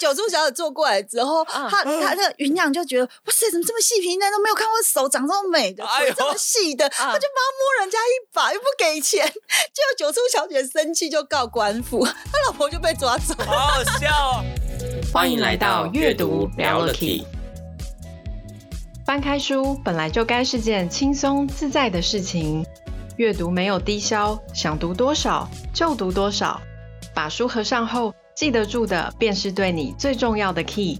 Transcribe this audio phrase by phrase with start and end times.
[0.00, 12.02] 九柱小姐坐过来之后，她她的云娘就觉得哇塞，怎么这么细皮嫩，都没有看过手长这么美的，腿这么细的，她就帮他摸人家一把，又不给钱， 结果九柱小姐生气就告官府，
[12.32, 14.44] 她老婆就被抓走，好好笑哦。
[15.12, 17.26] 欢迎来到阅读聊了 key。
[19.04, 22.64] 翻开书本来就该是件轻松自在的事情，
[23.18, 26.58] 阅读没有低消，想读多少就读多少。
[27.12, 30.98] 把书合上后，记得住的便是对你最重要的 key。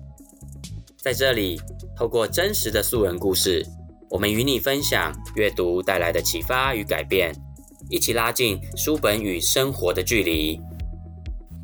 [0.99, 1.59] 在这里，
[1.97, 3.65] 透过真实的素人故事，
[4.11, 7.35] 我们与你分享阅读带来的启发与改变，
[7.89, 10.61] 一起拉近书本与生活的距离。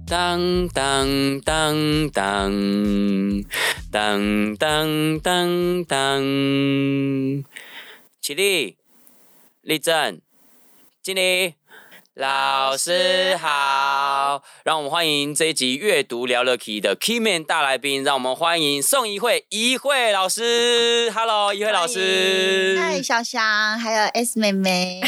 [0.06, 2.50] 当当当当
[3.90, 7.44] 当当当当，
[8.22, 8.78] 起立，
[9.60, 10.22] 立正，
[11.02, 11.52] 敬礼。
[12.18, 21.12] 老师好，让我们欢迎这一集阅读聊了 key 的 key man 大来宾，让我们欢迎宋怡慧怡慧老师。
[21.14, 22.78] Hello，怡慧老师。
[22.80, 25.02] 嗨，小翔，还有 S 妹妹。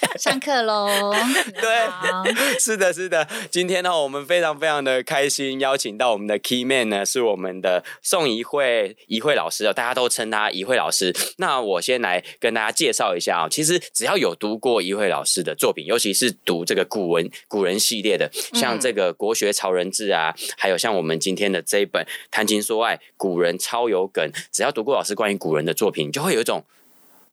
[0.18, 1.12] 上课喽！
[1.54, 3.26] 对，是的，是的。
[3.50, 11.14] 今天呢，我们非常非常的开心，邀请到我们的 key man 呢，是我们的宋怡慧怡慧老师哦，大家都称她怡慧老师。
[11.36, 24.30] 那我先来跟大家介绍一下啊，其实只要有读过怡慧老师的作品，尤其是读这个古文古人系列的，像这个《国学潮人志》啊，还有像我们今天的这一本《谈情说爱》，古人超有梗。
[24.52, 26.64] 只要读过老师关于古人的作品，就会有一种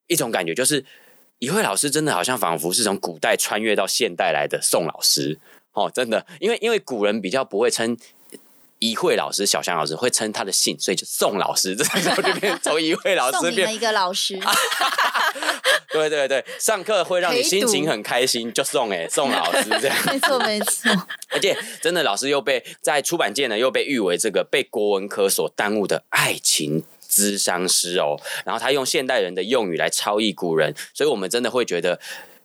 [0.08, 0.84] 一种感觉，就是。
[1.40, 5.40] 怡慧老师真的好像仿佛是从古代穿越到现代来的宋老师
[5.74, 7.96] 哦，真的，因为因为古人比较不会称
[8.80, 14.40] 一慧老师、小翔老师，会称他的姓，所以就宋老师， 这时候就变从一慧老师变一个老师。
[15.94, 20.92] 对对对，上课会让你心情很开心，就送哎宋老师这样，没错没错。
[21.30, 26.84] 而且真的老师又被在出版界呢又被誉为这个被国文科所耽误的爱情。
[27.10, 32.00] 咨商师哦，然后他用现代人的用语来超译古人，所以我们真的会觉得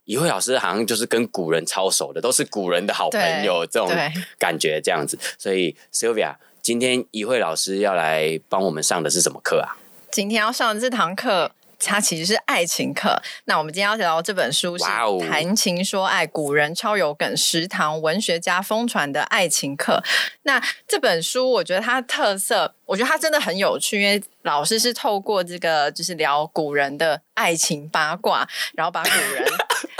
[0.05, 3.91] 怡慧老师好像就是跟古人超熟的，都是古人的好朋友这种
[4.39, 5.19] 感觉这样子。
[5.39, 9.77] 所以 Sylvia，今天怡慧老师要来帮我们上的是什么课啊？
[10.11, 11.53] 今天要上的这堂课。
[11.87, 13.21] 它其实是爱情课。
[13.45, 14.85] 那我们今天要聊这本书是
[15.29, 20.03] 《谈情说爱》，古人超有梗，食堂文学家疯传的爱情课。
[20.43, 29.45] 那这本书，我觉得它的特色，我觉得它真的很有趣，因为老师是透过这个，就是聊古人的爱情八卦，然后把古人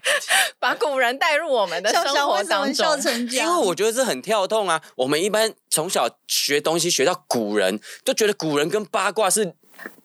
[0.59, 2.87] 把古人带入我们的生活当中。
[3.31, 4.83] 因为我觉得这很跳痛啊。
[4.97, 9.55] 我们一般从小学东西学到古人，就觉得古人跟八卦是。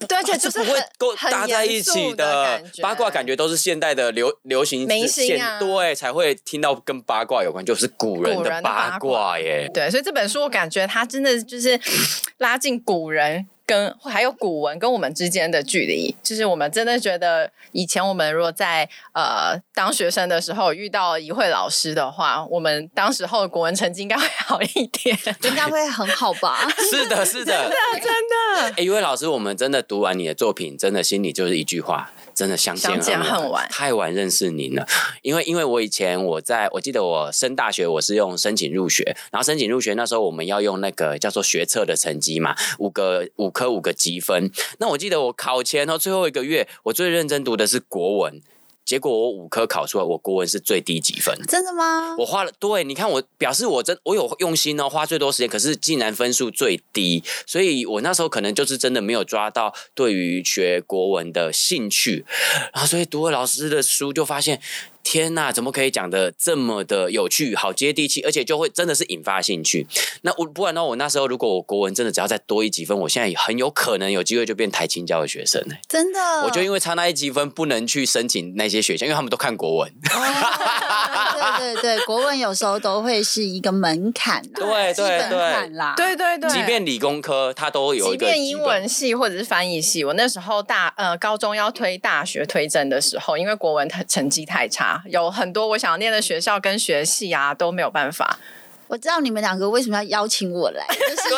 [0.08, 9.70] 对，而且就是不会够搭在一起的八卦，感觉都是现代的流流行明星啊，对，才会听到跟八卦有关，就是古人的八卦耶。
[9.74, 11.80] 对，所以这本书我感觉它真的就是
[12.38, 13.48] 拉近古人。
[13.68, 26.66] 跟还有古文跟我们之间的距离，就是我们真的觉得以前我们如果在呃当学生的时候遇到一位老师的话，我们当时候的国文成绩应该会好一点，应该会很好吧？
[26.90, 28.74] 是的，是的，真的，真的。
[28.78, 32.14] 哎，怡慧老师，我们真的读完你的作品，真的心里就是一句话。
[32.38, 34.88] 真的相见恨晚，太晚认识您了。
[35.24, 44.52] 因为因为我以前我在我记得我升大学，我是用申请入学，然后申请入学那时候我们要用那个叫做学测的成绩嘛，五个五科五个积分。
[44.78, 48.40] 那我记得我考前哦最后一个月，我最认真读的是国文。
[48.88, 51.38] 结果我五科考出来，我国文是最低几分。
[51.46, 52.16] 真的吗？
[52.18, 62.26] 我花了，对，你看我表示我真我有用心哦，花最多时间，可是竟然分数最低，所以我那时候可能就是真的没有抓到对于学国文的兴趣，
[62.74, 64.62] 然后所以读了老师的书就发现。
[65.10, 69.88] 天呐，怎么可以讲的这么的有趣，好接地气，而且就会真的是引发兴趣。
[70.24, 70.84] 那我不然呢？
[70.84, 75.76] 我那时候如果我国文真的只要再多一几分，我现在很有可能有机会就变台清教的学生呢。
[75.88, 79.94] 真的，我就因为差那一积分不能去申请那些学校，因为他们都看国文。
[80.12, 86.50] 哦、对对对，国文有时候都会是一个门槛，对对对啦，对对对。
[86.50, 88.26] 即便理工科，它都有一个。
[88.26, 94.97] 即便英文系或者是翻译系，我那时候大呃高中要推大学推甄的时候，因为国文成绩太差。
[95.06, 98.40] 有很多我想念的学校跟学系啊都没有办法。
[98.88, 101.38] 我知道你们两个为什么要邀请我来，就是说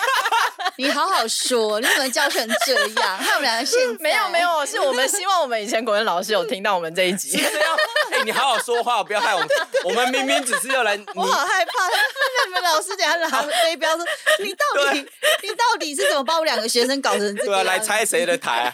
[0.76, 2.72] 你好好说，你怎么教成这
[3.02, 3.18] 样？
[3.22, 7.38] 他们两个现 没有没有，是我们希望我们以前国文老师有听到我们这一集。
[8.10, 9.48] 哎，你好好说话，不要害我们。
[9.84, 11.72] 我们明明只是要来，我好害怕。
[11.86, 14.06] 那你们老师等下拿飞镖说，
[14.38, 15.06] 你到底
[15.42, 17.46] 你到底是怎么把我两个学生搞成这样？
[17.46, 18.72] 对啊，来拆谁的台啊？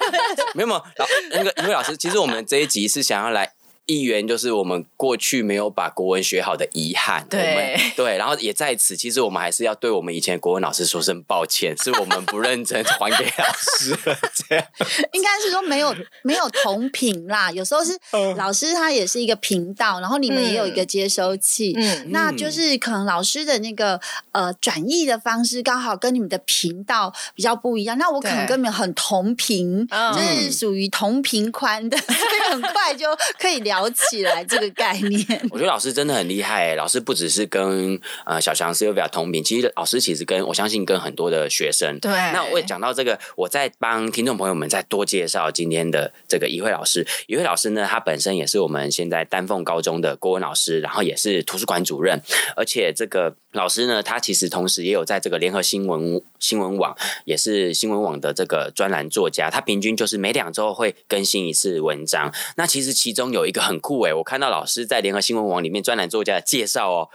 [0.54, 3.55] 没有没有，老那个因为老师，其实我们这一集是想要来。
[3.86, 13.44] 一员就是我们过去没有把国文学好的遗憾，对对，然后也在此，其实我们还是要对我们以前国文老师说声抱歉，是我们不认真还给老
[13.78, 14.66] 师了，这样
[15.14, 17.96] 应该是说没有没有同频啦，有时候是
[18.36, 24.00] 老师他也是一个频道，然后你们也有一个接收器，嗯，那就是可能老师的那个
[24.32, 33.06] 呃转译的方式刚好跟你们的频道比较不一样，那我可能跟你们很同频，就是属于同频宽的，所以很快就
[33.38, 33.75] 可以聊。
[33.76, 36.74] 聊起来这个概念， 我觉得老师真的很厉害。
[36.76, 41.98] 老师不只是跟呃小强 Sylvia 同名，其实老师其实跟我相信跟很多的学生。
[42.00, 47.06] 对，那我也讲到这个，我再帮听众朋友们再多介绍今天的这个一慧老师。
[47.26, 52.22] 一慧老师呢，他本身也是我们现在丹凤高中的郭文老师，然后也是图书馆主任，
[52.56, 56.96] 而且这个老师呢，他其实同时也有在这个联合新闻新闻网，
[57.26, 59.50] 也是新闻网的这个专栏作家。
[59.50, 62.32] 他平均就是每两周会更新一次文章。
[62.56, 63.65] 那其实其中有一个。
[63.66, 67.10] 很酷诶，我看到老师在联合新闻网里面专栏作家的介绍哦，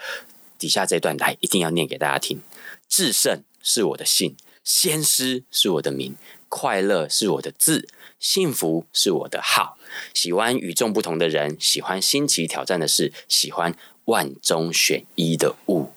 [0.60, 2.42] 底下这段来一定要念给大家听。
[2.88, 6.16] 至圣是我的姓，先师是我的名，
[6.50, 7.88] 快乐是我的字，
[8.20, 9.78] 幸福是我的号。
[10.14, 13.74] 喜欢与众不同的人，喜欢新奇挑战的事，喜欢
[14.06, 15.92] 万中选一的物。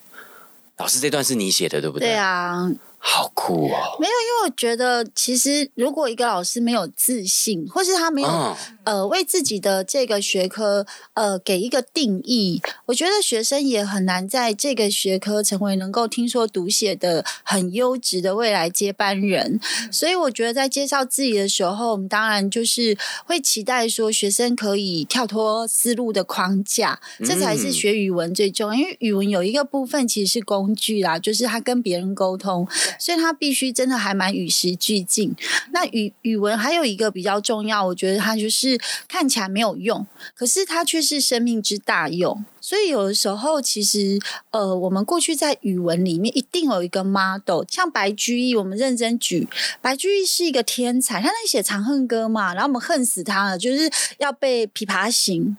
[0.76, 2.08] 老师，这段是你写的，对不对？
[2.08, 2.70] 对啊。
[3.06, 3.96] 好酷哦！
[4.00, 19.60] 没有，因为我觉得，其实如果一个老师没有自信，或是他没有、嗯、呃为自己的这个学科呃给一个定义，我觉得学生也很难在这个学科成为能够听说读写的很优质的未来接班人。
[19.92, 22.96] 所以，我觉得在介绍自己的时候，我们当然就是
[23.26, 28.74] 会期待说学生可以跳脱思路的框架，这才是学语文最重要。
[28.74, 32.66] 因为语文有一个部分其实是工具啦，就是他跟别人沟通。
[32.98, 35.34] 所以他必须真的还蛮与时俱进。
[35.72, 42.44] 那语语文还有一个比较重要，我觉得它就是看起来没有用，可是它却是生命之大用。
[42.60, 44.18] 所以有的时候，其实
[44.50, 49.46] 呃，我们过去在语文里面一定有一个 model，像白居易，我们认真举，
[49.82, 55.56] 白居易是一个天才，他在写《长恨歌》嘛，然后我们恨死他了，就是要被琵琶行。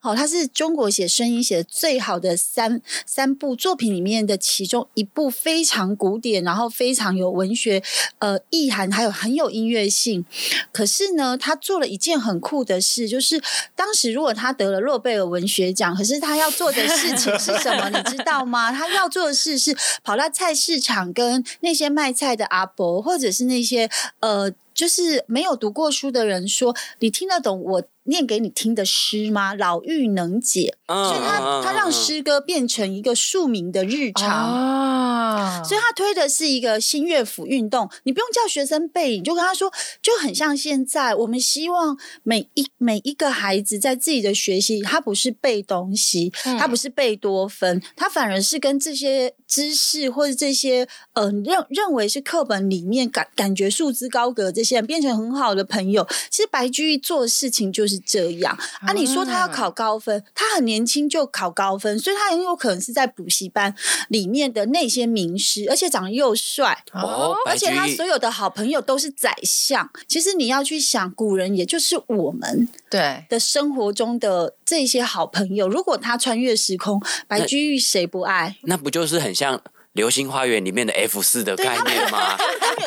[0.00, 7.82] 好，它是中国写声音写的最好的三三部作品里面的其中一部，非常古典，然后非常有文学
[8.20, 10.24] 呃意涵，还有很有音乐性。
[10.70, 13.42] 可是呢，他做了一件很酷的事，就是
[13.74, 17.90] 当时如果他得了诺贝尔文学奖，可是他要做的事情是什么？
[17.98, 18.70] 你知道吗？
[18.72, 23.90] 他要做的事是跑到菜市场跟那些卖菜的阿伯，或者是那些
[24.20, 29.54] 呃，就是没有读过书的人说：“你听得懂我？”念给你听的诗吗？
[29.54, 37.88] 老妪能解，所以他他让诗歌变成一个庶民的日常啊，所以他推的是一个新乐府运动。
[38.04, 39.70] 你不用叫学生背，你就跟他说，
[40.00, 56.08] 就很像现在我们希望每一每一个孩子在自己的学习，他不是背东西，他不是背多分，他反而是跟这些知识或者这些呃认认为是课本里面感感觉束之高阁这些人变成很好的朋友。
[56.30, 57.97] 其实白居易做的事情就是。
[58.04, 58.92] 这样啊？
[58.92, 63.74] 你说他要考高分，他很年轻就考高分，所以他很有可能是在补习班
[64.08, 69.88] 里面的那些名师，而且长得又帅哦，而且他所有的好朋友都是宰相。
[70.06, 78.56] 其实你要去想，古人也就是我们对的生活中的这些好朋友，如果他穿越时空，白居易谁不爱？
[78.62, 79.56] 那，那不就是很像
[79.92, 82.36] 《流星花园》里面的 F 四的概念吗？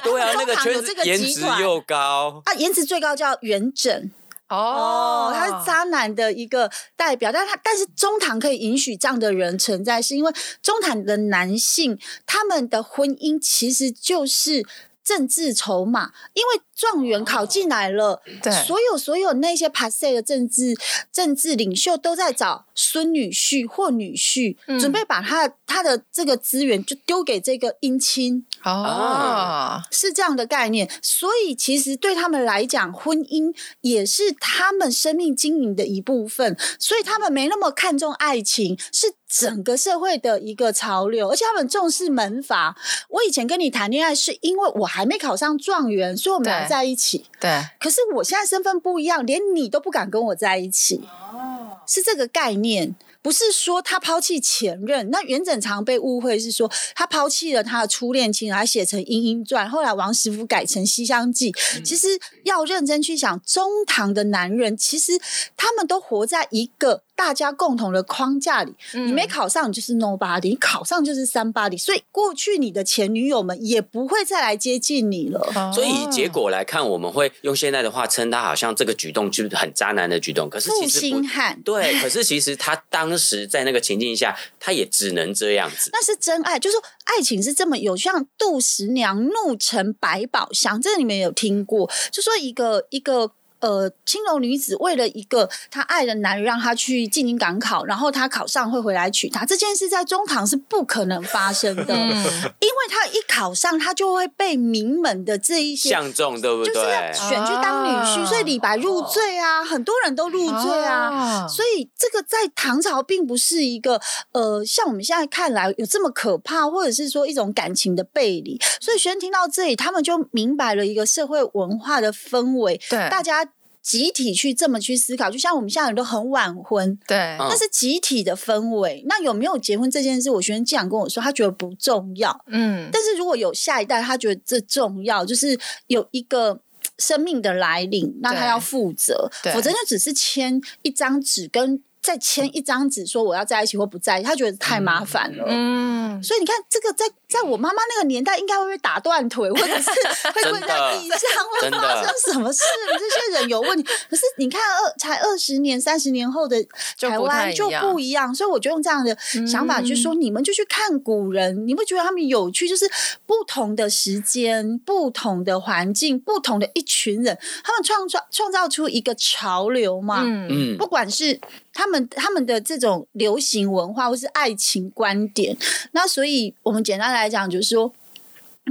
[0.03, 4.09] 对啊，那个圈子颜值又高啊，颜值最高叫元稹。
[4.51, 10.31] 哦，他是渣男的一个代表，但他但是中堂可以允许这样的人存在，是因为
[10.61, 14.65] 中堂的男性他们的婚姻其实就是
[15.03, 20.75] 政治筹码，因为状元考进来了，对，所有所有那些 passe 的政治
[21.11, 28.43] 政治领袖都在找孙女婿或女婿，嗯、准备把他他的这个资源就丢给这个姻亲。
[28.63, 42.75] 哦，是这样的概念，所以其实对他们来讲，婚姻也是他们生命经营的一部分，所以他们没那么看重爱情，是整个社会的一个潮流，而且他们重视门阀。
[43.09, 47.25] 我以前跟你谈恋爱，是因为我还没考上状元，所以我们俩在一起。
[47.39, 51.01] 对，可是我现在身份不一样，连你都不敢跟我在一起。
[51.33, 52.95] 哦，是这个概念。
[53.23, 61.51] 不是说他抛弃前任，那元稹常被误会是说他抛弃了他的初恋情人，还写成《莺莺传》，后来王实甫改成《西厢记》。
[61.83, 65.21] 其实要认真去想，中唐的男人其实
[65.55, 67.03] 他们都活在一个。
[67.21, 75.39] 大家共同的框架里，嗯、你没考上你就是 nobody，你考上就是 somebody，所以过去你的前女友们也不会再来接近你了。
[75.55, 80.49] 哦、所以以结果来看，我们会用现在的话称他好像这个举动就是很渣男的举动。
[80.49, 85.91] 可是其实负心汉，对，可是其实他当时在那个情境下，他也只能这样子。
[85.93, 91.87] 那是真爱，就是说爱情是这么有，像杜十娘怒沉百宝箱，这个你们有听过？
[92.11, 93.31] 就说一个一个。
[93.61, 99.45] 呃，青楼女子为了一个她爱的男人，让她去进京赶考，然后她考上会回来娶她。
[99.45, 106.73] 这件事在中唐是不可能发生的，嗯、因为她一考上，她就会被名门的这一些相中，对不对？
[106.73, 106.87] 就是
[107.29, 111.11] 选去当女婿，啊、所以李白入赘啊，很多人都入赘啊。
[111.11, 114.01] 啊所以这个在唐朝并不是一个
[114.31, 118.59] 呃，像我们现在看来有这么可怕，或者是说一种感情的背离。
[118.79, 123.47] 所以学生听到这里，他们就明白了一个社会文化的氛围，对大家。
[123.81, 129.03] 集体去这么去思考，就像我们现在人都很晚婚，对，那是集体的氛围。
[129.07, 132.89] 那有没有结婚这件事，我学生经常跟我说，他觉得不重要，嗯。
[132.91, 136.61] 但是如果有下一代，他觉得这重要，就是有一个
[136.97, 141.83] 生命的来临，那他要负责，否则就只是签一张纸跟。
[142.03, 145.45] 再签一张纸说我要在一起或不在一起，他觉得太麻烦了。
[145.47, 149.89] 嗯，所以你看，这个在在我妈妈那个年代，应该会被打断腿，或者是
[150.35, 151.19] 会跪在地上，
[151.61, 152.59] 会发生什么事？
[152.99, 153.83] 这些人有问题。
[154.09, 156.61] 可是你看，二才二十年、三十年后的
[156.99, 158.35] 台湾就不一样。
[158.35, 162.85] 所以我就用这样的想法，就是说，你们就去看古人，你会觉得他们有趣，就是
[163.25, 170.23] 不同的时间、不同的环境、不同的一群人，他们创造创造出一个潮流嘛。
[170.25, 171.39] 嗯嗯，不管是。
[171.73, 175.55] 他们他们的这种流行文化或是爱情观点，
[175.93, 177.93] 那所以我们简单来来讲，就是说。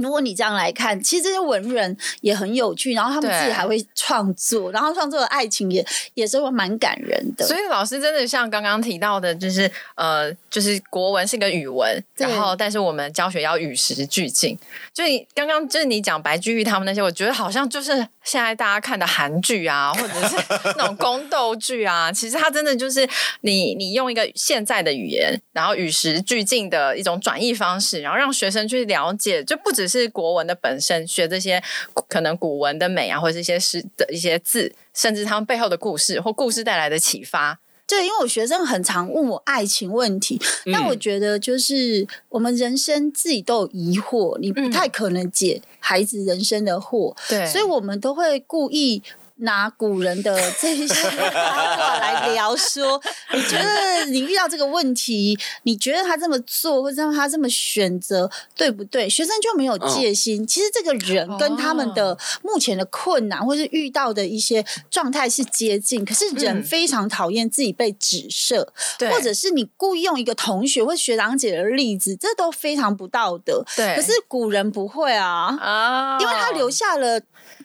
[0.01, 7.45] 如果你这样来看，其实这些文人也很有趣，然后他们自己还会创作，然后创作的爱情也也是会蛮感人的。
[7.45, 14.57] 所以老师真的像刚刚提到的，就是呃，就是国文是个语文，然后但是我们教学要与时俱进。
[14.93, 17.91] 就你刚刚就是你讲白居易他们那些，我觉得好像就是
[18.23, 20.35] 现在大家看的韩剧啊，或者是
[20.77, 23.07] 那种宫斗剧啊，其实它真的就是
[23.41, 29.90] 你你用一个现在的语言，然后与时俱进的一种转译方式，然后让学生去了解，就不止。
[29.91, 31.61] 是国文的本身，学这些
[32.07, 37.59] 可能古文的美啊，或者是一些诗的一些字，甚至他们背后的故事或故事带来的启发。
[37.85, 49.03] 对，因为我学生很常问我爱情问题，嗯、但我觉得就是我们人生自己都有疑惑，你不太可能解孩子人生的惑，对、嗯，所以我们都会故意。
[49.41, 53.01] 拿古人的这些 八卦来聊说，说
[53.33, 59.09] 你觉得你遇到这个问题，你觉得他这么做或者让他这么选择对不对？
[59.09, 60.45] 学生就没有戒心。
[60.45, 68.71] 其实这个人跟他们的目前的困难或是遇到的一些状态是接近，可是人非常讨厌自己被指涉，
[69.09, 73.63] 或者是你故意用一个同学或学长姐的例子，这都非常不道德。
[73.75, 77.19] 对，可是古人不会啊，啊，因为他留下了。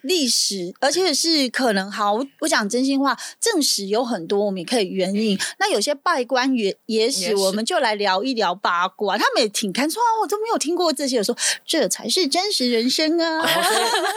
[0.06, 5.36] 历史，而且是可能好，我讲真心话，正史有很多，我们也可以援引。
[5.58, 9.18] 那有些拜官野野史，我们就来聊一聊八卦。
[9.18, 11.36] 他们也挺看说啊，我都没有听过这些，我说
[11.66, 13.40] 这才是真实人生啊。
[13.40, 13.46] 哦、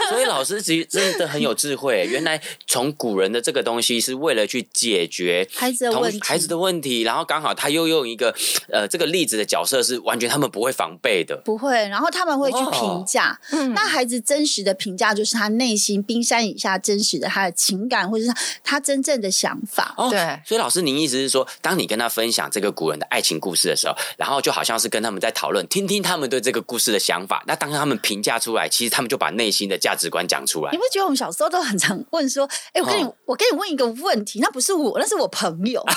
[0.10, 2.08] 所以， 所以老师其实真的很有智慧。
[2.10, 8.36] 原来从古人的这个东西是为了去解决孩子的问题，孩子的问题，然后刚好他又用一个
[8.70, 11.74] 呃这个例子的角色是完全他们不会防备的，不会。
[11.90, 15.79] 然后他们会去评价，哦、那孩子真实的评价就是他内。
[16.04, 18.34] 冰山以下真实的他的情感，或者是
[18.64, 19.94] 他真正的想法。
[19.98, 20.40] 哦，对。
[20.46, 27.44] 所以老师，您意思是说，当你跟他分享这个古人的爱情故事的时候，然后就好像是跟他们在讨论，听听他们对这个故事的想法。
[27.48, 30.72] 那当他们评价出来，其实他们就把内心的价值观讲出来。
[30.72, 35.84] 你不觉得我们小时候都很常问说：“哎、欸，我跟你，哦、我跟你问一个问题，那不是我，那是我朋友。”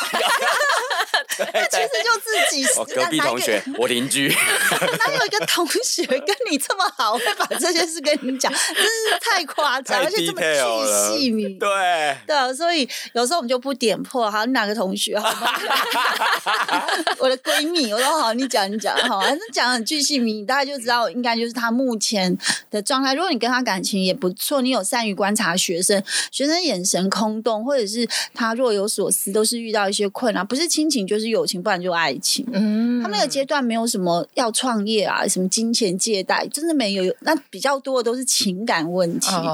[1.38, 4.28] 那其实就自己、哦、隔壁同学，我邻居，
[4.98, 11.59] 哪有一个同学跟你这么好，会把这些事跟你讲，真是太夸张，而且这么巨细靡。
[11.59, 14.31] 对对，所以有时候我们就不点破。
[14.31, 15.19] 好，你哪个同学？
[15.19, 15.49] 好吗？
[17.19, 22.37] 我的闺蜜，我说好，你讲你讲，好，反正讲很巨细靡，你大概就知道应该就是他目前
[22.71, 23.14] 的状态。
[23.14, 31.23] 如果你跟他感情也不错，你有善于观察学生，学生眼神空洞，或者是他若有所思，都是遇到一些困难，不是亲情就是。
[31.23, 32.45] 是友情，不然就爱情。
[32.52, 37.14] 嗯，他那个阶段没有什么要创业啊，什么金钱借贷，真的没有。
[37.21, 39.51] 那比较多的都是情感问题哦。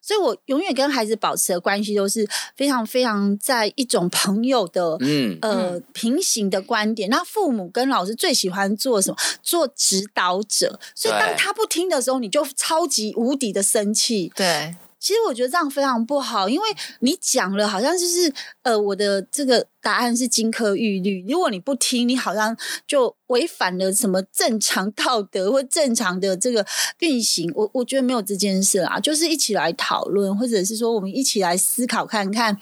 [0.00, 7.08] 所以我永远跟孩子保持的关系都是非常非常在一种朋友的嗯呃平行的观点。
[7.10, 9.16] 那父母跟老师最喜欢做什么？
[9.42, 10.78] 做指导者。
[10.94, 14.32] 所以当他不听的时候，你就超级无敌的生气。
[14.34, 14.74] 对。
[15.02, 16.68] 其实我觉得这样非常不好，因为
[17.00, 18.32] 你讲了，好像就是
[18.62, 21.26] 呃，我的这个答案是金科玉律。
[21.28, 22.56] 如果你不听，你好像
[22.86, 26.64] 就违反了什么正常道德或正常的这个
[27.00, 27.50] 运行。
[27.56, 32.56] 我我觉得没有这件事啦，就是一起来讨论，或者是说我们一起来思考看看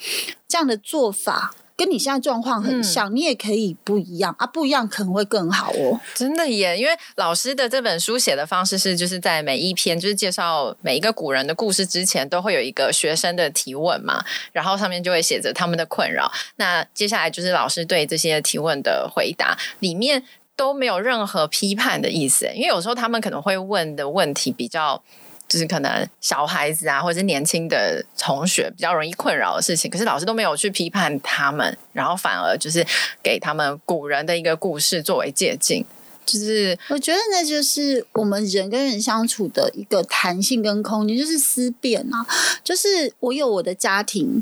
[0.48, 1.54] 这样的做法。
[1.80, 5.98] 跟你现在状况很像，嗯，你也可以不一样啊，不一样可能会更好哦。
[6.14, 14.22] 真的耶，因为老师的这本书写的方式是，就是在每一篇就是介绍每一个古人的故事之前，都会有一个学生的提问嘛，
[14.52, 16.30] 然后上面就会写着他们的困扰。
[16.56, 20.22] 那接下来就是老师对这些提问的回答，里面
[20.54, 25.02] 都没有任何批判的意思，因为有时候他们可能会问的问题比较。
[25.50, 32.86] 就是可能小孩子啊，或者是年轻的同学比较容易困扰的事情，可是老师都没有去批判他们，然后反而就是
[33.20, 35.84] 给他们古人的一个故事作为借鉴。
[36.24, 42.24] 就是我觉得那就是我们人跟人相处的一个弹性跟空间，就是思辨啊。
[42.62, 44.40] 就是我有我的家庭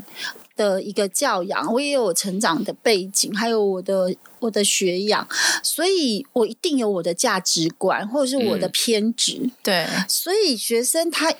[0.59, 4.13] 的一个教养，我也有我成长的背景，还有我的。
[4.41, 5.27] 我的学养，
[5.61, 9.37] 所以我一定有我的价值观，或者是我的偏执。
[9.43, 11.33] 嗯、对，所以学生他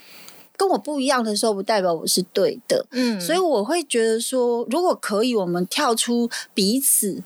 [0.57, 2.85] 跟我不一样的时候，不代表我是对的。
[2.91, 7.23] 嗯，所以我会觉得说，如果可以，我们跳出彼此。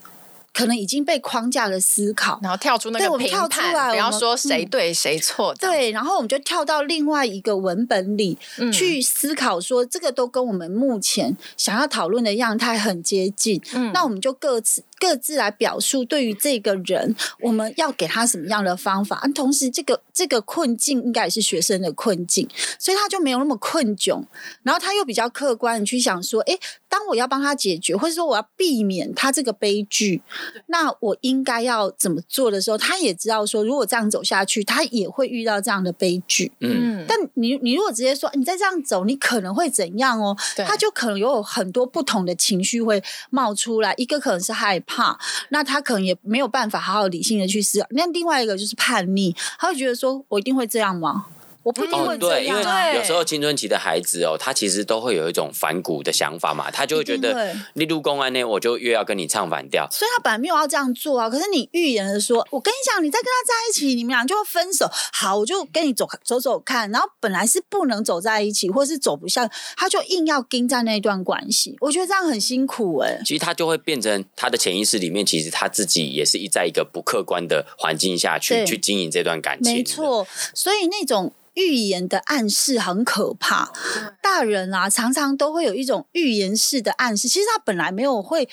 [0.54, 5.52] 可能已经被框架的思考，然后跳出那个评判，不要说谁对谁错。
[5.56, 13.60] 对，然后我们就跳到另外一个文本里、嗯、去思考，说这个都跟我们目前想要讨论的样态很接近。
[13.74, 19.28] 嗯，那我们就各自各自来表述，对于这个人，我们要给他什么样的方法？
[19.34, 24.22] 同时，这个这个困境应该也是学生的困境，所以他就没有那么困窘。
[24.62, 26.56] 然后他又比较客观的去想说，哎。
[26.94, 30.22] 当我要帮他解决，或者说我要避免他这个悲剧，
[30.68, 36.52] 那我应该要怎么做的时候，他也知道说，如果这样走下去，他也会遇到这样的悲剧。
[36.60, 40.36] 嗯，但你你如果直接说你再这样走，你可能会怎样哦？
[40.58, 47.86] 他就可能有很多不同的情绪会冒出来，一个可能是害怕，那他可能也没有办法好好理性的去思考。
[47.90, 51.26] 那另外一个就是叛逆，他会觉得说我一定会这样吗？
[51.64, 59.88] 我不一定会这样，对，因为有时候青春期的孩子哦，他其实都会有一种反骨的想法嘛，他就会觉得你入公安呢，我就越要跟你唱反调。
[59.90, 64.86] 所以他本来没有要这样做啊，可是你预言的说，我跟你讲，你再跟他在一起，你们俩就会分手。
[65.12, 71.74] 好，我就跟你走走走看，然后本来是不能走在一起，或是走不下，他就硬要盯在那段关系。
[71.80, 73.22] 我觉得这样很辛苦哎、欸。
[73.24, 79.72] 其实他就会变成他的潜意识里面，其实他自己也是一在一个不客观的环境下去去经营这段感情。
[79.72, 81.32] 没错，所以那种。
[81.54, 83.72] 预言的暗示很可怕，
[84.20, 87.28] 大人啊，常常都会有一种预言式的暗示。
[87.28, 88.48] 其实他本来没有会，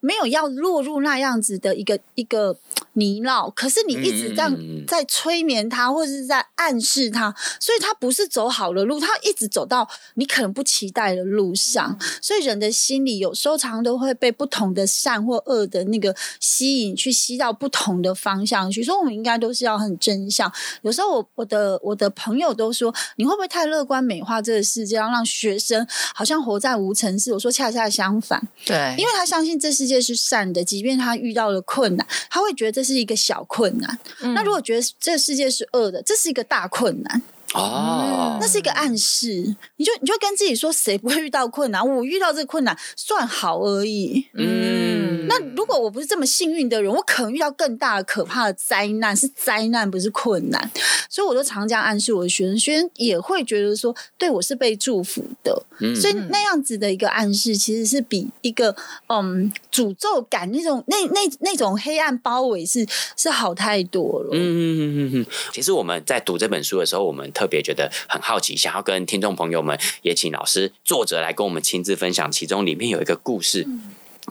[0.00, 2.56] 没有要落入那样子的一个一个
[2.96, 4.52] 泥淖，可是你一直这样
[4.86, 11.96] 在催眠他，或者是在暗示他，所以他不是走好的路，他一直走到你可能不期待的路上。
[12.20, 18.82] 所以人的心里有时候常常都会被不同的善或恶的那个吸引，去吸到不同的方向去。
[18.82, 20.52] 所以我们应该都是要很真相。
[20.82, 22.56] 有时候我我的我的朋友。
[22.56, 27.30] 都说你会不会太乐观美化这个世界，让学生好像活在无尘世？
[27.34, 33.98] 我说恰恰相反，对，因为他相信这世界是善的，即便他遇到了困难，他会觉得这是一个小困难。
[34.20, 37.22] 嗯、那如果觉得这个世界是恶的，这是一个大困难。
[37.56, 41.86] 哦，那是一个暗示，你就你就跟自己说，谁不会遇到困难？
[41.86, 44.26] 我遇到这个困难算好而已。
[44.34, 50.70] 嗯，那如果我不是这么幸运的人，我可能遇到更大的可怕的灾难，是灾难不是困难。
[51.08, 55.64] 所以我都常这样暗示我的学生，学生也会觉得说，对我是被祝福的。
[55.80, 58.76] 嗯，所以那样子的一个暗示，其实是比一个
[59.08, 64.30] 嗯诅咒感那种那那那种黑暗包围是是好太多了。
[64.32, 65.26] 嗯嗯嗯嗯嗯。
[65.52, 73.64] 其实我们在读这本书的时候，我们特特别觉得很好奇，想要跟听众朋友们也请老师作者来跟我们亲自分享，其中里面有一个故事。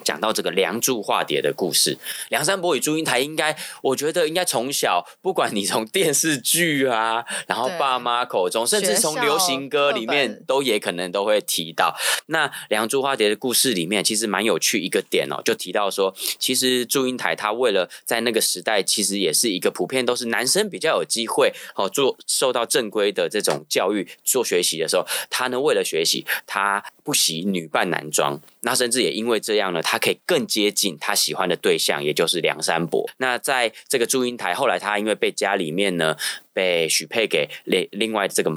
[0.03, 1.97] 讲到这个梁祝化蝶的故事，
[2.29, 11.95] 梁山伯与祝英台，应该我觉得应该从小，不管你从电视剧啊， 然后爸妈口中，甚至从流行歌里面，都也可能都会提到。
[12.27, 29.81] 那梁祝化蝶的故事里面，其实蛮有趣一个点哦，就提到说，其实祝英台她为了在那个时代，其实也是一个普遍都是男生比较有机会哦做受到正规的这种教育做学习的时候，他呢为了学习，他不惜女扮男装，那甚至也因为这样呢。
[29.87, 33.07] 他可以更接近他喜欢的对象，也就是梁山伯。
[33.17, 36.17] 那在这个祝英台后来，他因为被家里面呢
[36.51, 38.51] 被许配给另另外这个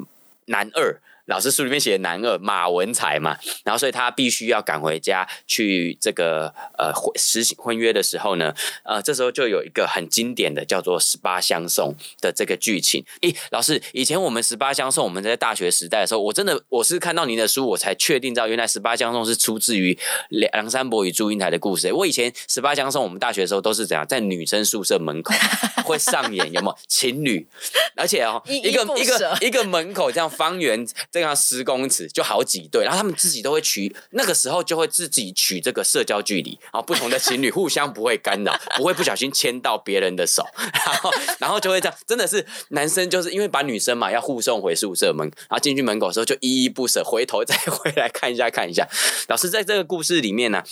[0.47, 0.99] 男二。
[1.29, 13.05] 老师书里面写的男二马文才嘛，然后所以他必须要赶回家去这个呃实行婚约的时候呢，呃，这时候就有一个很经典的叫做十八相送的这个剧情。
[13.21, 19.99] 咦，老师，以前我们十八相送，我们在大学时代的时候，我真的我是看到您的书，我才确定到原来十八相送是出自于
[20.31, 21.93] 梁山伯与祝英台的故事。
[21.93, 25.35] 我以前十八相送，我们大学的时候都是怎样，在女生宿舍门口
[25.85, 27.47] 会上演，有没有情侣？
[27.95, 30.87] 而且哦，一个一个一个门口这样方圆
[31.19, 48.89] 这样十公尺就好几对，然后他们自己都会取，那个时候就会自己取这个社交距离，然后不同的情侣互相不会干扰，不会不小心牵到别人的手，然后然后就会这样，真的是男生就是因为把女生嘛要护送回宿舍门，然后进去门口的时候就依依不舍，回头再回来看一下看一下。
[49.27, 50.63] 老师在这个故事里面呢。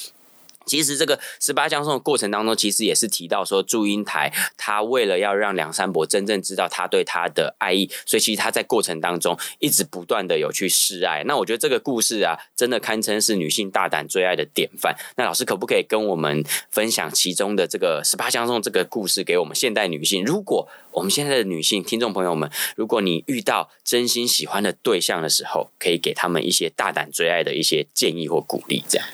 [0.66, 11.22] 其实这个十八相送的过程当中，其实也是提到说，祝英台她为了要让梁山伯真正知道他对她的爱意，所以其实她在过程当中一直不断的有去示爱。
[11.24, 14.96] 那我觉得这个故事啊，真的堪称是女性大胆追爱的典范。
[15.16, 20.24] 那老师可不可以跟我们分享其中的这个十八相送这个故事给我们现代女性？
[20.24, 29.06] 如果我们现在的女性听众朋友们，如果你遇到真心喜欢的对象的时候，可以给他们一些大胆追爱的一些建议或鼓励，这样。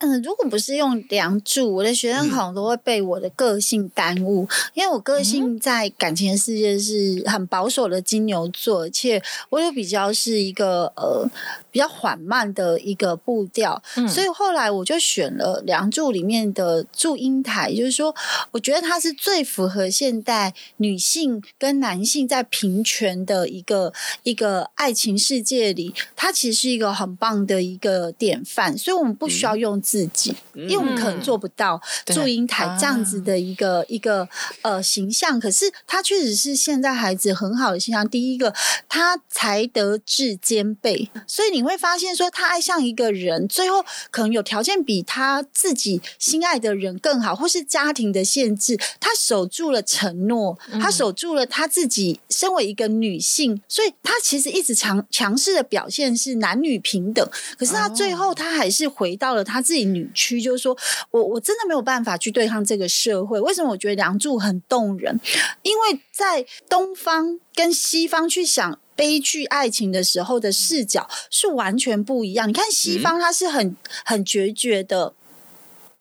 [0.00, 11.28] 嗯，如果不是用梁祝，我的学生可能都会被我的个性耽误，嗯、因为我个性在感情的世界是很保守的金牛座，而且我又比较是一个呃
[11.72, 18.14] 比较缓慢的一个步调，嗯、所以后来我就选了梁祝里面的祝英台，就是说，
[18.52, 29.82] 我觉得它是最符合现代女性跟男性在平权的一个一个爱情世界里，它其实是一个很棒的一个典范，所以我们不需要用。
[29.88, 34.28] 自己，因为我们可能做不到祝英台这样子的一个、嗯、一个
[34.60, 38.06] 呃形象，可是他确实是现在孩子很好的形象。
[38.06, 38.52] 第一个，
[38.86, 57.26] 他才德智兼备，所以你会发现说，他爱上一个人，最后可能有条件比他自己心爱的人更好，或是家庭的限制，他守住了承诺，他守住了他自己身为一个女性，所以他其实一直强强势的表现是男女平等，
[57.58, 59.77] 可是他最后他还是回到了他自己。
[59.84, 60.76] 女区就是说，
[61.10, 63.40] 我我真的没有办法去对抗这个社会。
[63.40, 65.20] 为什么我觉得梁祝很动人？
[65.62, 72.48] 因为在东方跟西方去想悲剧爱情的时候的视角是完全不一样。
[72.48, 75.14] 你看西方，他是很很决绝的，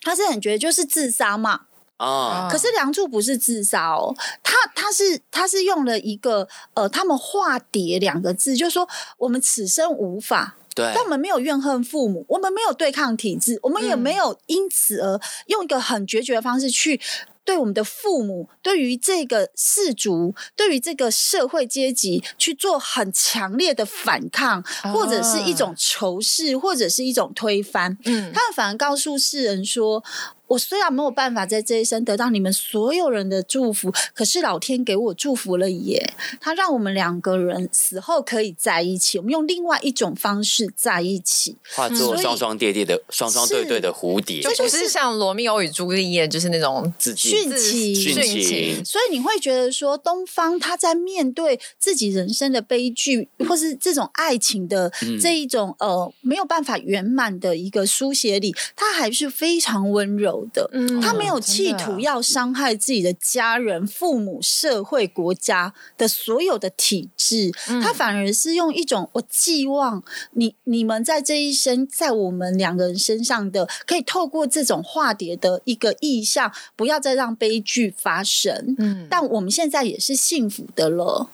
[0.02, 1.62] 他是很决绝，就是自杀嘛。
[1.98, 8.88] 啊，可是梁祝不是自杀哦，他他是他是用了一个呃，他们化蝶两个字，就是说
[9.18, 10.57] 我们此生无法。
[10.78, 17.02] 对但我们没有怨恨父母，我们没有对抗体制，我们也没有因此而用一个很决绝的方式去
[17.44, 24.62] 对我们的父母，对于这个氏族，对于这个社会阶级去做很强烈的反抗，
[24.94, 27.98] 或者是一种仇视，或者是一种推翻。
[28.06, 30.04] 嗯，他们反而告诉世人说。
[30.48, 36.14] 我虽然没有办法在这一生得到你们所有人的祝福，可是老天给我祝福了耶！
[36.40, 47.52] 他让我们两个人死后可以在一起，我们用另外一种方式在一起，化作双双叠叠的、双双对对的蝴蝶，就不是像罗密欧与朱丽叶，就是那种殉情、
[47.94, 48.86] 殉情。
[48.86, 60.37] 所以你会觉得说，东方他在面对自己人生的悲剧，或是这种爱情的这一种、嗯、呃没有办法圆满的一个书写里，他还是非常温柔。
[60.54, 60.70] 的，
[61.02, 78.76] 他没有企图要伤害自己的家人、父母、社会、国家的所有的体制，他反而是用一种我寄望你你们在这一生，在我们两个人身上的，可以透过这种化蝶的一个意象，不要再让悲剧发生。
[78.78, 81.30] 嗯，但我们现在也是幸福的了。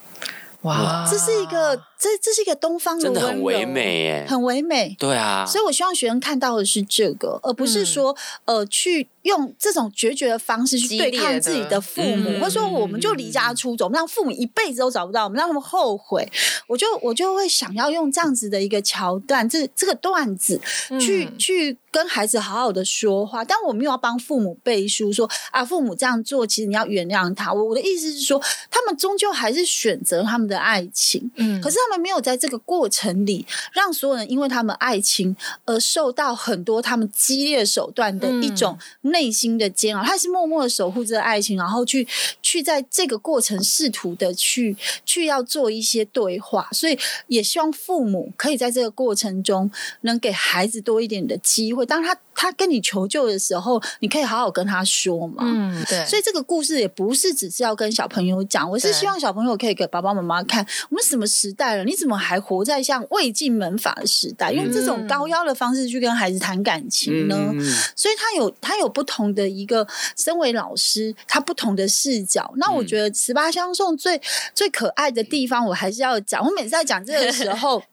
[0.61, 1.81] 哇，这是一个。
[2.03, 4.93] 这这是一个东方的真的很唯美耶，很唯美。
[4.99, 8.13] 对啊，所以我希望学生看到的是这个，而不是说、
[8.43, 16.29] 嗯、呃去用这种决绝的方式去对抗自己的父母，嗯、或者说我们就离家出走，我们让父母一辈子都找不到，我们让他们后悔。
[16.67, 20.59] 我就我就会想要用这样子的一个桥段，这这个段子
[20.99, 23.45] 去、嗯、去跟孩子好好的说话。
[23.45, 27.53] 但我没有要帮父母背书说啊，父母这样做，其实你要原谅他。
[27.53, 31.92] 我我的意思是说，他们终究还是选择他们的爱情，嗯，可是他们。
[31.97, 40.03] 没有在这个过程里，让所有人因为他们爱情而受到很多他们激烈手段的一种内心的煎熬。
[40.03, 42.08] 他是默默的守护这个爱情，然后去
[42.41, 44.75] 去在这个过程试图的去
[45.06, 46.67] 去要做一些对话。
[46.71, 49.69] 所以也希望父母可以在这个过程中
[50.01, 51.73] 能给孩子多一点的机。
[51.73, 55.43] 会，当他他跟你求救的时候，你可以好好跟他说嘛。
[55.45, 56.05] 嗯，对。
[56.05, 64.51] 所以这个故事也不是只是要跟小朋友讲，我是希望小朋友可以给爸爸妈妈看，我们什么时代了，你怎么还活在像魏晋门阀的时代？
[64.51, 67.35] 用这种高压的方式去跟孩子谈感情呢？
[67.53, 67.59] 嗯、
[67.95, 72.53] 所以他有他有不同的一个身为老师，他不同的视角。
[72.57, 74.21] 那我觉得十八相送最
[74.53, 76.43] 最可爱的地方，我还是要讲。
[76.45, 77.81] 我每次在讲这个时候。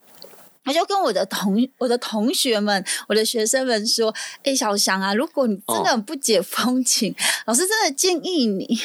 [0.65, 4.13] 我就跟我的同我的同学们、我的学生们说
[4.45, 7.15] ：“哎、欸，小翔啊，如果你真的很不解风情，哦、
[7.47, 8.79] 老师真的建议你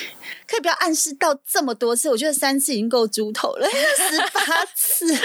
[0.48, 2.08] 可以不要暗示到这么多次。
[2.08, 5.22] 我觉得三次已经够猪头了，十八次是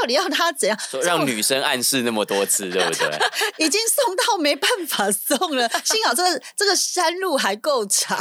[0.00, 0.78] 到底要他怎样？
[1.02, 3.18] 让女生暗示那么多次，对不对？
[3.66, 5.68] 已经送到没办法送了。
[5.84, 8.18] 幸好这个这个山路还够长，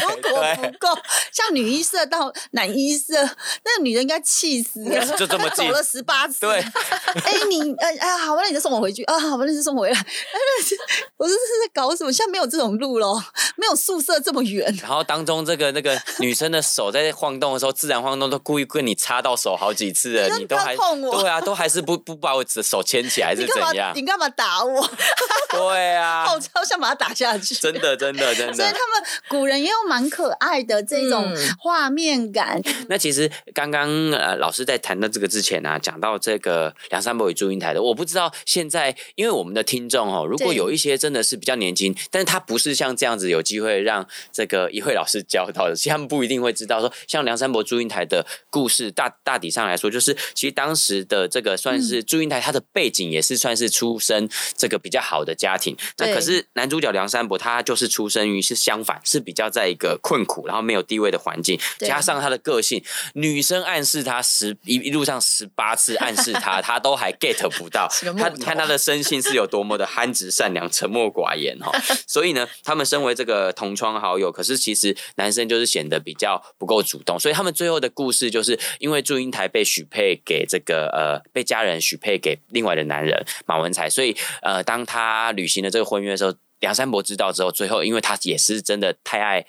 [0.00, 0.88] 如果不够，
[1.30, 5.04] 像女一色到男一色，那个女人应该气死了。
[5.18, 6.64] 就这么，走了十八次，对。”
[7.24, 9.98] 哎、欸，你呃哎，好吧，那你就送我回去啊，好吧，那就送我回来。
[11.16, 12.12] 我说这是在搞什么？
[12.12, 13.20] 现在没有这种路喽，
[13.56, 14.72] 没有宿舍这么远。
[14.82, 23.92] 然后当中这个那个女生的手在晃动的时候，自然晃动都故意跟你擦到手好几次了，你，你都还碰我，对啊，都还是不不把我手牵起来是怎样？
[23.94, 24.88] 你干嘛，嘛打我？
[25.50, 27.54] 对啊，我超想把他打下去。
[27.54, 28.54] 真的真的真的。
[28.54, 32.60] 所以他们古人也有蛮可爱的这种画面感。
[32.64, 36.74] 嗯、那其实刚刚呃老师在谈到这个之前呢、啊，讲到这个。
[36.90, 62.82] 梁山伯与祝英台的，我不知道现在，因为我们的听众哦，如果有一些真的是比较年轻，但是他不是像这样子有机会让这个一慧老师教到的，其实他们不一定会知道说，像梁山伯祝英台的故事，大大体上来说，就是其实当时的这个算是祝英台，他的背景也是算是出身这个比较好的家庭，那可是男主角梁山伯他就是出生于是相反，是比较在一个困苦然后没有地位的环境，加上他的个性，
[63.14, 66.73] 女生暗示他十一一路上十八次暗示他，他。
[66.74, 71.70] 他都还 get 不到，他看他的生性是有多么的憨直善良、沉默寡言哈。
[72.06, 77.18] 所以呢，他们身为这个同窗好友，可是其实男生就是显得比较不够主动。
[77.18, 83.88] 所以他们最后的故事，就是因为祝英台被许配给这个呃，被家人许配给另外的男人马文才。
[83.88, 89.46] 所以呃，当他履行了这个婚约的时候，梁山伯知道之后，最后因为他也是真的太爱。